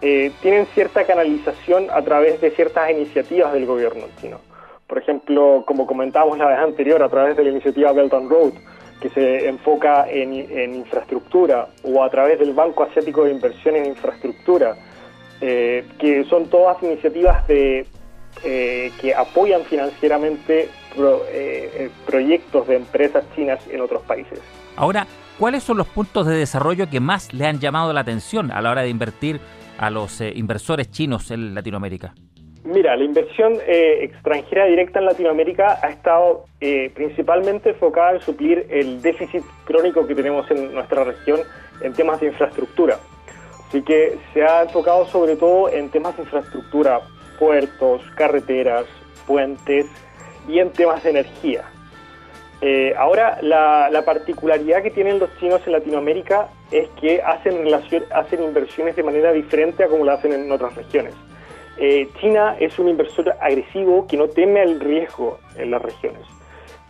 eh, 0.01 0.31
tienen 0.43 0.67
cierta 0.67 1.05
canalización 1.05 1.89
a 1.91 2.03
través 2.03 2.41
de 2.41 2.53
ciertas 2.53 2.89
iniciativas 2.89 3.53
del 3.53 3.67
gobierno 3.67 4.05
chino. 4.21 4.39
Por 4.87 4.99
ejemplo, 4.99 5.65
como 5.67 5.89
comentábamos 5.89 6.39
la 6.39 6.47
vez 6.47 6.59
anterior, 6.59 7.03
a 7.03 7.09
través 7.09 7.37
de 7.37 7.43
la 7.43 7.51
iniciativa 7.51 7.93
Belt 7.93 8.15
and 8.15 8.31
Road, 8.31 8.53
que 9.01 9.09
se 9.11 9.49
enfoca 9.49 10.07
en, 10.09 10.35
infraestructura 10.75 11.69
o 11.83 12.05
a 12.05 12.11
través 12.11 12.39
del 12.39 12.53
Banco 12.53 12.85
Asiático 12.85 13.25
de 13.25 13.33
Inversión 13.33 13.77
en 13.77 13.87
Infraestructura, 13.87 14.77
eh, 15.41 15.87
que 15.99 16.25
son 16.25 16.49
todas 16.49 16.83
iniciativas 16.83 17.45
eh, 17.49 17.87
que 19.01 19.15
apoyan 19.15 19.63
financieramente 19.63 20.69
eh, 21.33 21.91
proyectos 22.07 22.69
de 22.69 22.77
empresas 22.77 23.25
chinas 23.35 23.61
en 23.71 23.81
otros 23.81 24.03
países. 24.03 24.39
Ahora, 24.77 25.07
¿cuáles 25.39 25.63
son 25.63 25.79
los 25.79 25.89
puntos 25.89 26.27
de 26.27 26.37
desarrollo 26.37 26.89
que 26.91 27.01
más 27.01 27.33
le 27.33 27.47
han 27.47 27.59
llamado 27.59 27.93
la 27.93 28.01
atención 28.01 28.51
a 28.53 28.61
la 28.61 28.71
hora 28.71 28.83
de 28.83 28.91
invertir 28.91 29.41
a 29.79 29.89
los 29.89 30.21
inversores 30.21 30.91
chinos 30.91 31.31
en 31.31 31.55
Latinoamérica? 31.55 32.15
Mira, 32.63 32.95
la 32.95 33.05
inversión 33.05 33.55
eh, 33.67 34.01
extranjera 34.03 34.67
directa 34.67 34.99
en 34.99 35.07
Latinoamérica 35.07 35.79
ha 35.83 35.89
estado 35.89 36.45
eh, 36.61 36.91
principalmente 36.95 37.71
enfocada 37.71 38.13
en 38.13 38.21
suplir 38.21 38.67
el 38.69 39.01
déficit 39.01 39.43
crónico 39.65 40.07
que 40.07 40.15
tenemos 40.15 40.51
en 40.51 40.75
nuestra 40.75 41.05
región 41.05 41.41
en 41.81 41.95
temas 41.95 42.21
de 42.21 42.27
infraestructura. 42.27 42.99
Así 43.67 43.83
que 43.83 44.19
se 44.35 44.43
ha 44.43 44.63
enfocado 44.63 45.07
sobre 45.07 45.37
todo 45.37 45.71
en 45.71 45.89
temas 45.89 46.17
de 46.17 46.25
infraestructura, 46.25 47.01
puertos, 47.39 48.03
carreteras, 48.15 48.85
puentes 49.27 49.87
y 50.47 50.59
en 50.59 50.71
temas 50.71 51.03
de 51.03 51.11
energía. 51.11 51.65
Eh, 52.61 52.93
ahora, 52.99 53.39
la, 53.41 53.89
la, 53.91 54.05
particularidad 54.05 54.83
que 54.83 54.91
tienen 54.91 55.19
los 55.19 55.35
chinos 55.39 55.63
en 55.65 55.73
Latinoamérica 55.73 56.49
es 56.71 56.91
que 57.01 57.23
hacen, 57.23 57.65
relación, 57.65 58.05
hacen 58.13 58.43
inversiones 58.43 58.97
de 58.97 59.03
manera 59.03 59.33
diferente 59.33 59.85
a 59.85 59.89
como 59.89 60.05
lo 60.05 60.13
hacen 60.13 60.35
en 60.35 60.53
otras 60.53 60.75
regiones. 60.75 61.15
Eh, 61.83 62.11
China 62.21 62.57
es 62.61 62.79
un 62.79 62.91
inversor 62.91 63.35
agresivo 63.41 64.07
que 64.07 64.19
no 64.19 64.29
teme 64.29 64.61
al 64.61 64.81
riesgo 64.81 65.39
en 65.57 65.71
las 65.71 65.81
regiones. 65.81 66.21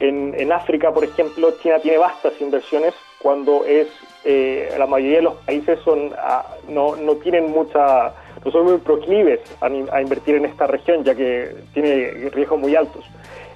En, 0.01 0.51
África, 0.51 0.93
por 0.93 1.05
ejemplo, 1.05 1.53
China 1.63 1.79
tiene 1.79 1.99
vastas 1.99 2.33
inversiones 2.41 2.93
cuando 3.23 3.65
es 3.65 3.87
eh, 4.25 4.75
la 4.77 4.87
mayoría 4.87 5.19
de 5.19 5.23
los 5.23 5.35
países 5.45 5.79
son 5.85 6.11
ah, 6.19 6.45
no, 6.69 6.97
no 6.97 7.17
tienen 7.17 7.51
mucha 7.51 8.13
no 8.45 8.51
son 8.51 8.65
muy 8.65 8.79
proclives 8.79 9.41
a, 9.61 10.01
invertir 10.01 10.37
en 10.37 10.47
esta 10.47 10.67
región 10.67 11.05
ya 11.05 11.15
que 11.15 11.55
tiene 11.73 12.31
riesgos 12.31 12.59
muy 12.59 12.75
altos. 12.75 13.05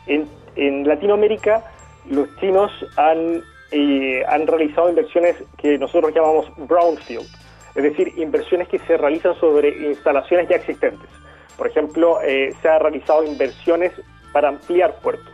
En, 0.07 0.29
en 0.55 0.87
Latinoamérica 0.87 1.65
los 2.11 2.29
chinos 2.37 2.71
han, 2.97 3.43
eh, 3.73 4.23
han 4.29 4.47
realizado 4.47 4.89
inversiones 4.89 5.43
que 5.57 5.79
nosotros 5.79 6.15
llamamos 6.15 6.47
brownfield, 6.69 7.27
es 7.75 7.83
decir, 7.83 8.13
inversiones 8.19 8.69
que 8.69 8.79
se 8.81 8.97
realizan 8.97 9.35
sobre 9.41 9.71
instalaciones 9.89 10.49
ya 10.49 10.57
existentes. 10.57 11.09
Por 11.57 11.69
ejemplo, 11.69 12.21
eh, 12.23 12.53
se 12.61 12.69
han 12.69 12.81
realizado 12.81 13.25
inversiones 13.25 13.93
para 14.33 14.49
ampliar 14.49 14.97
puertos. 15.01 15.33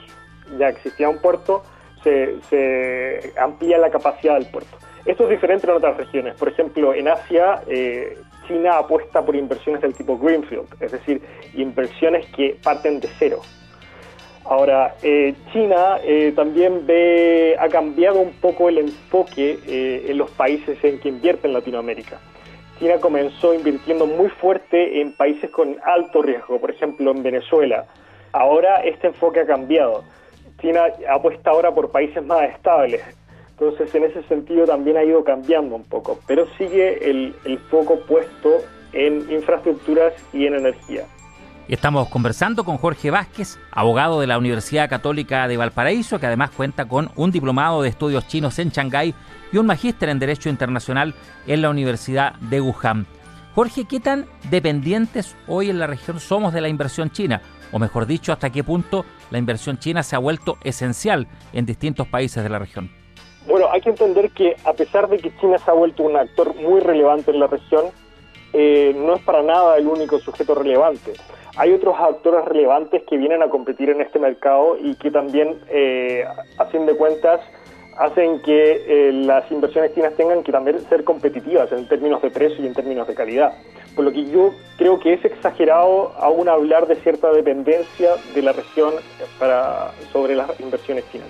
Ya 0.58 0.68
existía 0.68 1.08
un 1.08 1.18
puerto, 1.18 1.62
se, 2.02 3.32
amplía 3.38 3.78
la 3.78 3.90
capacidad 3.90 4.34
del 4.34 4.46
puerto. 4.50 4.76
Esto 5.04 5.24
es 5.24 5.30
diferente 5.30 5.66
en 5.66 5.76
otras 5.76 5.96
regiones. 5.96 6.34
Por 6.36 6.48
ejemplo, 6.48 6.92
en 6.92 7.08
Asia, 7.08 7.62
eh, 7.66 8.18
China 8.46 8.78
apuesta 8.78 9.24
por 9.24 9.34
inversiones 9.34 9.80
del 9.80 9.94
tipo 9.94 10.18
Greenfield, 10.18 10.68
es 10.80 10.92
decir, 10.92 11.22
inversiones 11.54 12.26
que 12.34 12.58
parten 12.62 13.00
de 13.00 13.08
cero. 13.18 13.40
Ahora, 14.44 14.96
eh, 15.02 15.34
China 15.52 15.98
también 16.34 16.84
ve, 16.84 17.56
ha 17.58 17.68
cambiado 17.68 18.18
un 18.18 18.32
poco 18.32 18.68
el 18.68 18.78
enfoque 18.78 19.58
en 19.66 20.18
los 20.18 20.30
países 20.32 20.82
en 20.82 20.98
que 20.98 21.08
invierte 21.08 21.46
en 21.46 21.54
Latinoamérica. 21.54 22.18
China 22.80 22.96
comenzó 22.98 23.52
invirtiendo 23.52 24.06
muy 24.06 24.30
fuerte 24.30 25.02
en 25.02 25.12
países 25.12 25.50
con 25.50 25.76
alto 25.84 26.22
riesgo, 26.22 26.58
por 26.58 26.70
ejemplo 26.70 27.10
en 27.10 27.22
Venezuela. 27.22 27.84
Ahora 28.32 28.82
este 28.82 29.08
enfoque 29.08 29.40
ha 29.40 29.46
cambiado 29.46 30.02
China 30.60 30.86
apuesta 31.08 31.50
ahora 31.50 31.72
por 31.72 31.90
países 31.90 32.24
más 32.24 32.48
estables. 32.50 33.02
Entonces, 33.50 33.94
en 33.94 34.04
ese 34.04 34.22
sentido 34.22 34.64
también 34.64 34.96
ha 34.96 35.04
ido 35.04 35.22
cambiando 35.22 35.76
un 35.76 35.84
poco, 35.84 36.18
pero 36.26 36.46
sigue 36.56 37.10
el, 37.10 37.34
foco 37.70 38.00
puesto 38.06 38.58
en 38.94 39.30
infraestructuras 39.30 40.14
y 40.32 40.46
en 40.46 40.54
energía. 40.54 41.04
Estamos 41.70 42.08
conversando 42.08 42.64
con 42.64 42.78
Jorge 42.78 43.12
Vázquez, 43.12 43.56
abogado 43.70 44.20
de 44.20 44.26
la 44.26 44.38
Universidad 44.38 44.90
Católica 44.90 45.46
de 45.46 45.56
Valparaíso, 45.56 46.18
que 46.18 46.26
además 46.26 46.50
cuenta 46.50 46.88
con 46.88 47.12
un 47.14 47.30
diplomado 47.30 47.80
de 47.80 47.88
estudios 47.88 48.26
chinos 48.26 48.58
en 48.58 48.70
Shanghái 48.70 49.14
y 49.52 49.56
un 49.56 49.66
magíster 49.66 50.08
en 50.08 50.18
Derecho 50.18 50.48
Internacional 50.48 51.14
en 51.46 51.62
la 51.62 51.70
Universidad 51.70 52.34
de 52.40 52.60
Wuhan. 52.60 53.06
Jorge, 53.54 53.84
¿qué 53.84 54.00
tan 54.00 54.26
dependientes 54.50 55.36
hoy 55.46 55.70
en 55.70 55.78
la 55.78 55.86
región 55.86 56.18
somos 56.18 56.52
de 56.52 56.60
la 56.60 56.68
inversión 56.68 57.12
china? 57.12 57.40
O 57.70 57.78
mejor 57.78 58.06
dicho, 58.06 58.32
¿hasta 58.32 58.50
qué 58.50 58.64
punto 58.64 59.04
la 59.30 59.38
inversión 59.38 59.78
china 59.78 60.02
se 60.02 60.16
ha 60.16 60.18
vuelto 60.18 60.58
esencial 60.64 61.28
en 61.52 61.66
distintos 61.66 62.08
países 62.08 62.42
de 62.42 62.48
la 62.48 62.58
región? 62.58 62.90
Bueno, 63.46 63.70
hay 63.70 63.80
que 63.80 63.90
entender 63.90 64.32
que 64.32 64.56
a 64.64 64.72
pesar 64.72 65.08
de 65.08 65.18
que 65.18 65.32
China 65.36 65.56
se 65.58 65.70
ha 65.70 65.74
vuelto 65.74 66.02
un 66.02 66.16
actor 66.16 66.52
muy 66.56 66.80
relevante 66.80 67.30
en 67.30 67.38
la 67.38 67.46
región, 67.46 67.84
eh, 68.52 68.92
no 68.96 69.14
es 69.14 69.22
para 69.22 69.44
nada 69.44 69.76
el 69.76 69.86
único 69.86 70.18
sujeto 70.18 70.56
relevante. 70.56 71.12
Hay 71.60 71.74
otros 71.74 71.94
actores 71.98 72.46
relevantes 72.46 73.02
que 73.02 73.18
vienen 73.18 73.42
a 73.42 73.50
competir 73.50 73.90
en 73.90 74.00
este 74.00 74.18
mercado 74.18 74.78
y 74.82 74.94
que 74.94 75.10
también, 75.10 75.60
eh, 75.68 76.24
a 76.56 76.64
fin 76.64 76.86
de 76.86 76.96
cuentas, 76.96 77.38
hacen 77.98 78.40
que 78.40 78.82
eh, 78.88 79.12
las 79.12 79.52
inversiones 79.52 79.94
chinas 79.94 80.14
tengan 80.16 80.42
que 80.42 80.52
también 80.52 80.80
ser 80.88 81.04
competitivas 81.04 81.70
en 81.72 81.86
términos 81.86 82.22
de 82.22 82.30
precio 82.30 82.64
y 82.64 82.66
en 82.66 82.72
términos 82.72 83.06
de 83.06 83.14
calidad. 83.14 83.52
Por 83.94 84.06
lo 84.06 84.10
que 84.10 84.24
yo 84.30 84.54
creo 84.78 84.98
que 85.00 85.12
es 85.12 85.22
exagerado 85.22 86.14
aún 86.18 86.48
hablar 86.48 86.86
de 86.86 86.96
cierta 86.96 87.30
dependencia 87.30 88.12
de 88.34 88.40
la 88.40 88.52
región 88.52 88.94
para, 89.38 89.90
sobre 90.14 90.36
las 90.36 90.58
inversiones 90.60 91.04
chinas. 91.12 91.28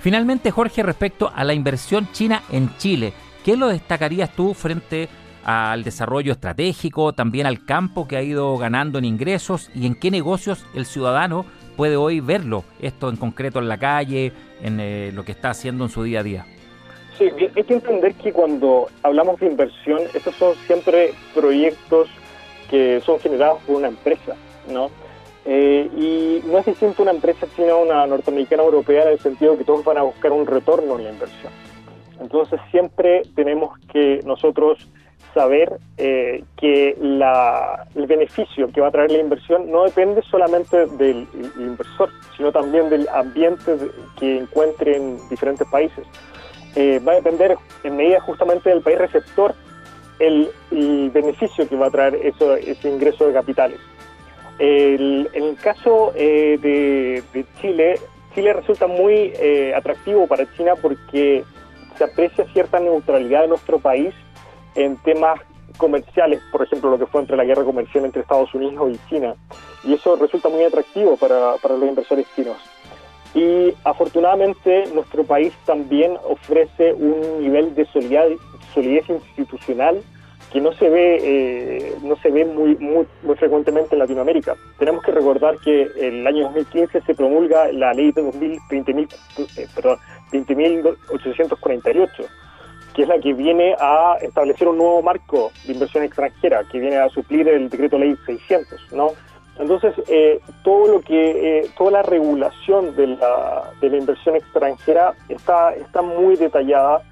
Finalmente, 0.00 0.50
Jorge, 0.50 0.82
respecto 0.82 1.30
a 1.32 1.44
la 1.44 1.54
inversión 1.54 2.10
china 2.10 2.42
en 2.50 2.76
Chile, 2.78 3.12
¿qué 3.44 3.56
lo 3.56 3.68
destacarías 3.68 4.34
tú 4.34 4.54
frente 4.54 5.08
al 5.46 5.84
desarrollo 5.84 6.32
estratégico, 6.32 7.12
también 7.12 7.46
al 7.46 7.64
campo 7.64 8.08
que 8.08 8.16
ha 8.16 8.22
ido 8.22 8.58
ganando 8.58 8.98
en 8.98 9.04
ingresos 9.04 9.70
y 9.76 9.86
en 9.86 9.94
qué 9.94 10.10
negocios 10.10 10.66
el 10.74 10.86
ciudadano 10.86 11.46
puede 11.76 11.94
hoy 11.94 12.18
verlo, 12.18 12.64
esto 12.80 13.08
en 13.08 13.16
concreto 13.16 13.60
en 13.60 13.68
la 13.68 13.78
calle, 13.78 14.32
en 14.60 14.80
eh, 14.80 15.12
lo 15.14 15.24
que 15.24 15.30
está 15.30 15.50
haciendo 15.50 15.84
en 15.84 15.90
su 15.90 16.02
día 16.02 16.18
a 16.18 16.22
día. 16.24 16.46
Sí, 17.16 17.30
hay 17.54 17.62
que 17.62 17.74
entender 17.74 18.14
que 18.14 18.32
cuando 18.32 18.88
hablamos 19.04 19.38
de 19.38 19.46
inversión, 19.46 20.00
estos 20.14 20.34
son 20.34 20.56
siempre 20.66 21.14
proyectos 21.32 22.08
que 22.68 23.00
son 23.06 23.20
generados 23.20 23.62
por 23.62 23.76
una 23.76 23.86
empresa, 23.86 24.34
¿no? 24.68 24.90
Eh, 25.44 25.88
y 25.96 26.42
no 26.44 26.58
es 26.58 26.66
distinto 26.66 27.02
una 27.04 27.12
empresa 27.12 27.46
china 27.54 27.74
a 27.74 27.76
una 27.76 28.06
norteamericana 28.08 28.64
europea 28.64 29.04
en 29.04 29.10
el 29.10 29.20
sentido 29.20 29.56
que 29.56 29.62
todos 29.62 29.84
van 29.84 29.98
a 29.98 30.02
buscar 30.02 30.32
un 30.32 30.44
retorno 30.44 30.98
en 30.98 31.04
la 31.04 31.10
inversión. 31.10 31.52
Entonces 32.20 32.58
siempre 32.72 33.22
tenemos 33.36 33.78
que 33.92 34.22
nosotros 34.24 34.88
saber 35.36 35.78
eh, 35.98 36.42
que 36.56 36.96
el 36.98 38.06
beneficio 38.06 38.72
que 38.72 38.80
va 38.80 38.88
a 38.88 38.90
traer 38.90 39.10
la 39.10 39.18
inversión 39.18 39.70
no 39.70 39.84
depende 39.84 40.22
solamente 40.30 40.86
del 40.86 41.28
inversor, 41.58 42.08
sino 42.38 42.50
también 42.50 42.88
del 42.88 43.06
ambiente 43.10 43.76
que 44.18 44.38
encuentre 44.38 44.96
en 44.96 45.28
diferentes 45.28 45.68
países. 45.68 46.06
Eh, 46.74 47.00
va 47.06 47.12
a 47.12 47.16
depender 47.16 47.54
en 47.84 47.96
medida 47.96 48.18
justamente 48.20 48.70
del 48.70 48.80
país 48.80 48.96
receptor 48.96 49.54
el, 50.18 50.50
beneficio 51.12 51.68
que 51.68 51.76
va 51.76 51.88
a 51.88 51.90
traer 51.90 52.14
eso, 52.16 52.56
ese 52.56 52.88
ingreso 52.88 53.26
de 53.26 53.34
capitales. 53.34 53.80
en 54.58 55.28
el 55.34 55.56
caso 55.56 56.12
eh, 56.16 56.58
de, 56.62 57.44
Chile, 57.60 58.00
Chile 58.34 58.54
resulta 58.54 58.86
muy 58.86 59.34
atractivo 59.76 60.26
para 60.26 60.50
China 60.56 60.72
porque 60.80 61.44
se 61.98 62.04
aprecia 62.04 62.46
cierta 62.54 62.80
neutralidad 62.80 63.42
de 63.42 63.48
nuestro 63.48 63.78
país 63.78 64.14
en 64.76 64.96
temas 64.98 65.40
comerciales, 65.76 66.40
por 66.52 66.62
ejemplo, 66.62 66.90
lo 66.90 66.98
que 66.98 67.06
fue 67.06 67.20
entre 67.20 67.36
la 67.36 67.44
guerra 67.44 67.64
comercial 67.64 68.04
entre 68.04 68.22
Estados 68.22 68.54
Unidos 68.54 68.92
y 68.92 69.08
China. 69.08 69.34
Y 69.84 69.94
eso 69.94 70.16
resulta 70.16 70.48
muy 70.48 70.64
atractivo 70.64 71.16
para, 71.16 71.56
para 71.62 71.76
los 71.76 71.88
inversores 71.88 72.26
chinos. 72.34 72.56
Y 73.34 73.74
afortunadamente 73.84 74.84
nuestro 74.94 75.24
país 75.24 75.52
también 75.66 76.16
ofrece 76.24 76.94
un 76.94 77.42
nivel 77.42 77.74
de 77.74 77.84
solidez, 77.86 78.38
institucional 79.08 80.02
que 80.52 80.60
no 80.60 80.72
se 80.72 80.88
ve 80.88 81.18
eh, 81.22 81.94
no 82.02 82.16
se 82.16 82.30
ve 82.30 82.44
muy, 82.44 82.76
muy, 82.76 83.06
muy 83.22 83.36
frecuentemente 83.36 83.94
en 83.94 83.98
Latinoamérica. 83.98 84.54
Tenemos 84.78 85.02
que 85.02 85.12
recordar 85.12 85.58
que 85.58 85.88
el 85.98 86.26
año 86.26 86.44
2015 86.44 87.00
se 87.02 87.14
promulga 87.14 87.72
la 87.72 87.92
ley 87.92 88.12
de 88.12 88.22
20.848, 88.22 89.58
eh, 89.58 89.66
perdón, 89.74 89.98
20, 90.32 90.54
que 92.96 93.02
es 93.02 93.08
la 93.08 93.18
que 93.18 93.34
viene 93.34 93.76
a 93.78 94.16
establecer 94.22 94.66
un 94.66 94.78
nuevo 94.78 95.02
marco 95.02 95.52
de 95.66 95.74
inversión 95.74 96.02
extranjera, 96.02 96.64
que 96.64 96.78
viene 96.78 96.96
a 96.96 97.10
suplir 97.10 97.46
el 97.46 97.68
decreto 97.68 97.98
ley 97.98 98.16
600, 98.24 98.92
¿no? 98.92 99.10
Entonces, 99.58 99.94
eh, 100.08 100.40
todo 100.64 100.88
lo 100.88 101.00
que, 101.02 101.58
eh, 101.58 101.70
toda 101.76 101.90
la 101.90 102.02
regulación 102.02 102.96
de 102.96 103.08
la, 103.08 103.70
de 103.82 103.90
la 103.90 103.98
inversión 103.98 104.34
extranjera 104.36 105.12
está, 105.28 105.74
está 105.74 106.00
muy 106.00 106.36
detallada 106.36 107.02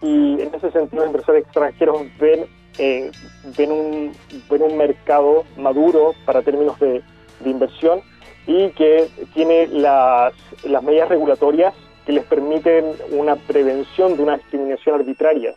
y 0.00 0.40
en 0.40 0.54
ese 0.54 0.70
sentido 0.70 1.02
los 1.02 1.06
inversores 1.08 1.44
extranjeros 1.44 1.98
ven, 2.18 2.46
eh, 2.78 3.10
ven, 3.56 3.70
un, 3.70 4.12
ven 4.50 4.62
un 4.62 4.76
mercado 4.78 5.44
maduro 5.58 6.14
para 6.24 6.40
términos 6.40 6.78
de, 6.80 7.02
de 7.40 7.50
inversión 7.50 8.00
y 8.46 8.70
que 8.70 9.08
tiene 9.34 9.66
las, 9.66 10.32
las 10.64 10.82
medidas 10.82 11.10
regulatorias 11.10 11.74
que 12.04 12.12
les 12.12 12.24
permiten 12.24 12.84
una 13.10 13.36
prevención 13.36 14.16
de 14.16 14.22
una 14.22 14.36
discriminación 14.36 14.96
arbitraria. 14.96 15.54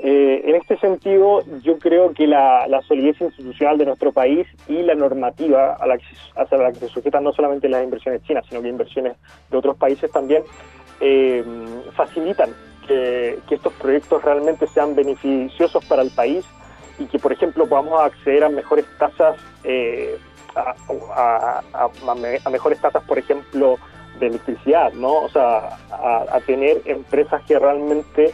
Eh, 0.00 0.42
en 0.44 0.54
este 0.54 0.78
sentido, 0.78 1.42
yo 1.62 1.78
creo 1.78 2.12
que 2.12 2.28
la, 2.28 2.66
solidez 2.86 3.20
institucional 3.20 3.78
de 3.78 3.86
nuestro 3.86 4.12
país 4.12 4.46
y 4.68 4.82
la 4.82 4.94
normativa 4.94 5.74
a 5.74 5.86
la, 5.86 5.98
que, 5.98 6.04
la 6.56 6.72
que 6.72 6.78
se 6.78 6.88
sujetan 6.88 7.24
no 7.24 7.32
solamente 7.32 7.68
las 7.68 7.82
inversiones 7.82 8.22
chinas, 8.22 8.46
sino 8.48 8.62
que 8.62 8.68
inversiones 8.68 9.16
de 9.50 9.56
otros 9.56 9.76
países 9.76 10.10
también, 10.12 10.44
eh, 11.00 11.44
facilitan 11.94 12.50
que, 12.86 13.38
estos 13.50 13.72
proyectos 13.74 14.22
realmente 14.22 14.68
sean 14.68 14.94
beneficiosos 14.94 15.84
para 15.86 16.02
el 16.02 16.10
país 16.10 16.44
y 17.00 17.06
que, 17.06 17.18
por 17.18 17.32
ejemplo, 17.32 17.68
podamos 17.68 18.00
acceder 18.00 18.44
a 18.44 18.48
mejores 18.48 18.86
tasas, 18.98 19.36
eh, 19.64 20.16
a 20.54 22.50
mejores 22.50 22.80
tasas, 22.80 23.02
por 23.02 23.18
ejemplo, 23.18 23.78
de 24.18 24.28
electricidad, 24.28 24.92
¿no? 24.92 25.22
O 25.22 25.28
sea, 25.28 25.78
a, 25.90 26.40
tener 26.46 26.82
empresas 26.84 27.42
que 27.46 27.58
realmente 27.58 28.32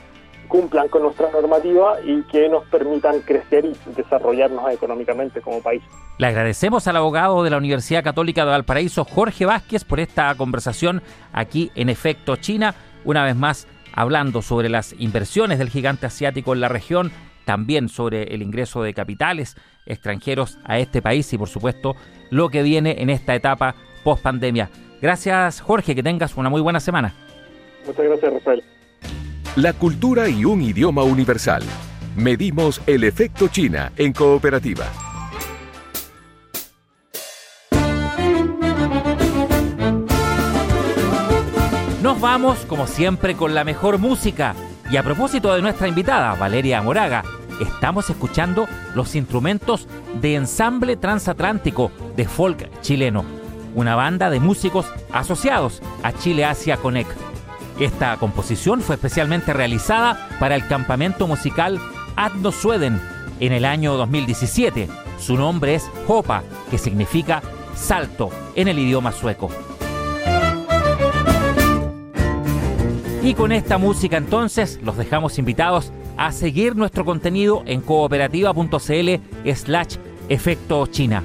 cumplan 0.48 0.88
con 0.88 1.02
nuestra 1.02 1.30
normativa 1.30 1.96
y 2.04 2.22
que 2.24 2.48
nos 2.48 2.64
permitan 2.66 3.20
crecer 3.20 3.64
y 3.64 3.74
desarrollarnos 3.96 4.70
económicamente 4.70 5.40
como 5.40 5.62
país. 5.62 5.82
Le 6.18 6.26
agradecemos 6.26 6.86
al 6.86 6.96
abogado 6.96 7.42
de 7.42 7.50
la 7.50 7.56
Universidad 7.56 8.04
Católica 8.04 8.44
de 8.44 8.50
Valparaíso, 8.50 9.04
Jorge 9.04 9.46
Vázquez, 9.46 9.84
por 9.84 10.00
esta 10.00 10.34
conversación 10.36 11.02
aquí 11.32 11.70
en 11.74 11.88
Efecto 11.88 12.36
China, 12.36 12.74
una 13.04 13.24
vez 13.24 13.36
más 13.36 13.66
hablando 13.94 14.42
sobre 14.42 14.68
las 14.68 14.94
inversiones 14.98 15.58
del 15.58 15.70
gigante 15.70 16.06
asiático 16.06 16.52
en 16.52 16.60
la 16.60 16.68
región, 16.68 17.10
también 17.44 17.88
sobre 17.88 18.34
el 18.34 18.42
ingreso 18.42 18.82
de 18.82 18.94
capitales 18.94 19.56
extranjeros 19.86 20.58
a 20.64 20.78
este 20.78 21.02
país 21.02 21.32
y 21.32 21.38
por 21.38 21.48
supuesto 21.48 21.94
lo 22.30 22.48
que 22.48 22.62
viene 22.62 22.96
en 23.02 23.10
esta 23.10 23.34
etapa 23.34 23.74
post 24.02 24.22
pandemia. 24.22 24.70
Gracias, 25.04 25.60
Jorge, 25.60 25.94
que 25.94 26.02
tengas 26.02 26.34
una 26.34 26.48
muy 26.48 26.62
buena 26.62 26.80
semana. 26.80 27.14
Muchas 27.86 28.06
gracias, 28.06 28.32
Rafael. 28.32 28.64
La 29.56 29.74
cultura 29.74 30.30
y 30.30 30.46
un 30.46 30.62
idioma 30.62 31.02
universal. 31.02 31.62
Medimos 32.16 32.80
el 32.86 33.04
efecto 33.04 33.48
China 33.48 33.92
en 33.98 34.14
cooperativa. 34.14 34.86
vamos, 42.24 42.64
como 42.64 42.86
siempre, 42.86 43.34
con 43.34 43.54
la 43.54 43.64
mejor 43.64 43.98
música. 43.98 44.54
Y 44.90 44.96
a 44.96 45.02
propósito 45.02 45.54
de 45.54 45.60
nuestra 45.60 45.88
invitada, 45.88 46.34
Valeria 46.34 46.80
Moraga, 46.80 47.22
estamos 47.60 48.08
escuchando 48.08 48.66
los 48.94 49.14
instrumentos 49.14 49.86
de 50.22 50.36
Ensamble 50.36 50.96
Transatlántico 50.96 51.90
de 52.16 52.26
Folk 52.26 52.80
Chileno, 52.80 53.43
una 53.74 53.94
banda 53.96 54.30
de 54.30 54.40
músicos 54.40 54.86
asociados 55.12 55.82
a 56.02 56.12
Chile 56.12 56.44
Asia 56.44 56.76
Connect. 56.76 57.10
Esta 57.78 58.16
composición 58.16 58.80
fue 58.80 58.94
especialmente 58.94 59.52
realizada 59.52 60.28
para 60.38 60.54
el 60.54 60.66
campamento 60.66 61.26
musical 61.26 61.80
Adno 62.16 62.52
Sweden 62.52 63.00
en 63.40 63.52
el 63.52 63.64
año 63.64 63.96
2017. 63.96 64.88
Su 65.18 65.36
nombre 65.36 65.74
es 65.74 65.90
Hopa, 66.06 66.44
que 66.70 66.78
significa 66.78 67.42
salto 67.74 68.30
en 68.54 68.68
el 68.68 68.78
idioma 68.78 69.12
sueco. 69.12 69.50
Y 73.22 73.34
con 73.34 73.52
esta 73.52 73.78
música 73.78 74.18
entonces 74.18 74.78
los 74.82 74.96
dejamos 74.96 75.38
invitados 75.38 75.92
a 76.16 76.30
seguir 76.30 76.76
nuestro 76.76 77.04
contenido 77.04 77.62
en 77.66 77.80
cooperativa.cl 77.80 79.54
slash 79.54 79.96
efecto 80.28 80.86
China. 80.86 81.22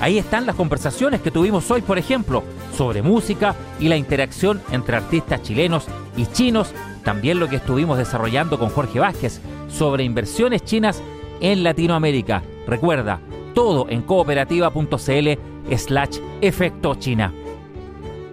Ahí 0.00 0.16
están 0.18 0.46
las 0.46 0.54
conversaciones 0.54 1.20
que 1.20 1.32
tuvimos 1.32 1.70
hoy, 1.70 1.82
por 1.82 1.98
ejemplo, 1.98 2.44
sobre 2.76 3.02
música 3.02 3.56
y 3.80 3.88
la 3.88 3.96
interacción 3.96 4.62
entre 4.70 4.96
artistas 4.96 5.42
chilenos 5.42 5.86
y 6.16 6.26
chinos, 6.26 6.72
también 7.02 7.40
lo 7.40 7.48
que 7.48 7.56
estuvimos 7.56 7.98
desarrollando 7.98 8.58
con 8.58 8.68
Jorge 8.68 9.00
Vázquez 9.00 9.40
sobre 9.68 10.04
inversiones 10.04 10.64
chinas 10.64 11.02
en 11.40 11.64
Latinoamérica. 11.64 12.42
Recuerda, 12.66 13.20
todo 13.54 13.86
en 13.88 14.02
cooperativa.cl 14.02 15.76
slash 15.76 16.18
efecto 16.40 16.94
China. 16.94 17.32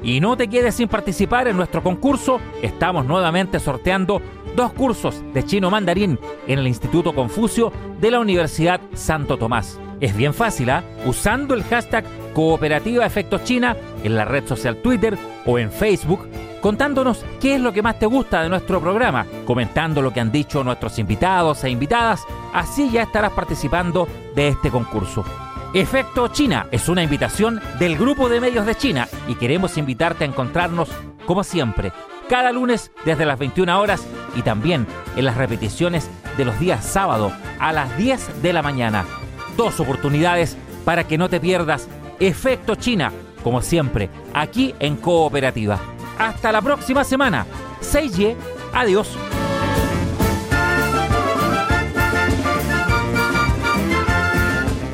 Y 0.03 0.19
no 0.19 0.37
te 0.37 0.47
quedes 0.47 0.75
sin 0.75 0.87
participar 0.87 1.47
en 1.47 1.57
nuestro 1.57 1.81
concurso. 1.81 2.39
Estamos 2.61 3.07
nuevamente 3.07 3.59
sorteando 3.59 4.21
dos 4.55 4.71
cursos 4.73 5.23
de 5.33 5.43
chino 5.43 5.71
mandarín 5.71 6.19
en 6.45 6.59
el 6.59 6.67
Instituto 6.67 7.15
Confucio 7.15 7.71
de 7.99 8.11
la 8.11 8.19
Universidad 8.19 8.79
Santo 8.93 9.37
Tomás. 9.37 9.79
Es 9.99 10.15
bien 10.15 10.33
fácil, 10.33 10.69
¿ah? 10.69 10.83
Usando 11.05 11.53
el 11.53 11.63
hashtag 11.63 12.03
Cooperativa 12.33 13.05
Efectos 13.05 13.43
China 13.43 13.75
en 14.03 14.15
la 14.15 14.25
red 14.25 14.45
social 14.45 14.77
Twitter 14.77 15.17
o 15.45 15.57
en 15.57 15.71
Facebook, 15.71 16.27
contándonos 16.61 17.23
qué 17.39 17.55
es 17.55 17.61
lo 17.61 17.71
que 17.71 17.81
más 17.81 17.97
te 17.97 18.05
gusta 18.05 18.41
de 18.41 18.49
nuestro 18.49 18.81
programa, 18.81 19.25
comentando 19.45 20.01
lo 20.01 20.11
que 20.11 20.19
han 20.19 20.31
dicho 20.31 20.63
nuestros 20.63 20.99
invitados 20.99 21.63
e 21.63 21.69
invitadas, 21.69 22.23
así 22.53 22.89
ya 22.91 23.03
estarás 23.03 23.31
participando 23.31 24.07
de 24.35 24.49
este 24.49 24.69
concurso. 24.69 25.23
Efecto 25.73 26.27
China 26.29 26.67
es 26.71 26.89
una 26.89 27.03
invitación 27.03 27.61
del 27.79 27.97
Grupo 27.97 28.29
de 28.29 28.39
Medios 28.39 28.65
de 28.65 28.75
China 28.75 29.07
y 29.27 29.35
queremos 29.35 29.77
invitarte 29.77 30.23
a 30.23 30.27
encontrarnos, 30.27 30.89
como 31.25 31.43
siempre, 31.43 31.91
cada 32.29 32.51
lunes 32.51 32.91
desde 33.05 33.25
las 33.25 33.37
21 33.37 33.79
horas 33.79 34.05
y 34.35 34.41
también 34.41 34.87
en 35.15 35.25
las 35.25 35.37
repeticiones 35.37 36.09
de 36.37 36.45
los 36.45 36.59
días 36.59 36.83
sábado 36.83 37.31
a 37.59 37.71
las 37.71 37.97
10 37.97 38.41
de 38.41 38.53
la 38.53 38.61
mañana. 38.61 39.05
Dos 39.57 39.79
oportunidades 39.79 40.57
para 40.83 41.05
que 41.05 41.17
no 41.17 41.29
te 41.29 41.39
pierdas 41.39 41.87
Efecto 42.19 42.75
China, 42.75 43.11
como 43.43 43.61
siempre, 43.61 44.09
aquí 44.33 44.73
en 44.79 44.95
Cooperativa. 44.97 45.79
Hasta 46.17 46.51
la 46.51 46.61
próxima 46.61 47.03
semana. 47.03 47.45
6Y, 47.81 48.35
adiós. 48.73 49.17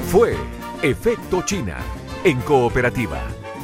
Fue 0.08 0.36
Efecto 0.82 1.42
China, 1.46 1.78
en 2.24 2.42
cooperativa, 2.42 3.22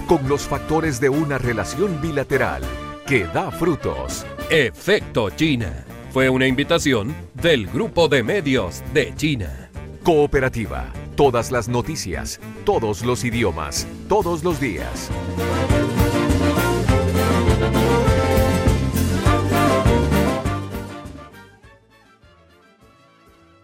con 0.07 0.29
los 0.29 0.43
factores 0.43 0.99
de 1.01 1.10
una 1.10 1.38
relación 1.38 1.99
bilateral 1.99 2.62
que 3.05 3.25
da 3.25 3.51
frutos. 3.51 4.25
Efecto 4.49 5.29
China 5.31 5.86
fue 6.12 6.29
una 6.29 6.47
invitación 6.47 7.13
del 7.33 7.67
Grupo 7.67 8.07
de 8.07 8.23
Medios 8.23 8.81
de 8.93 9.13
China. 9.15 9.66
Cooperativa, 10.08 10.93
todas 11.17 11.52
las 11.52 11.67
noticias, 11.67 12.39
todos 12.63 13.04
los 13.04 13.26
idiomas, 13.26 13.86
todos 14.08 14.41
los 14.41 14.58
días. 14.58 15.12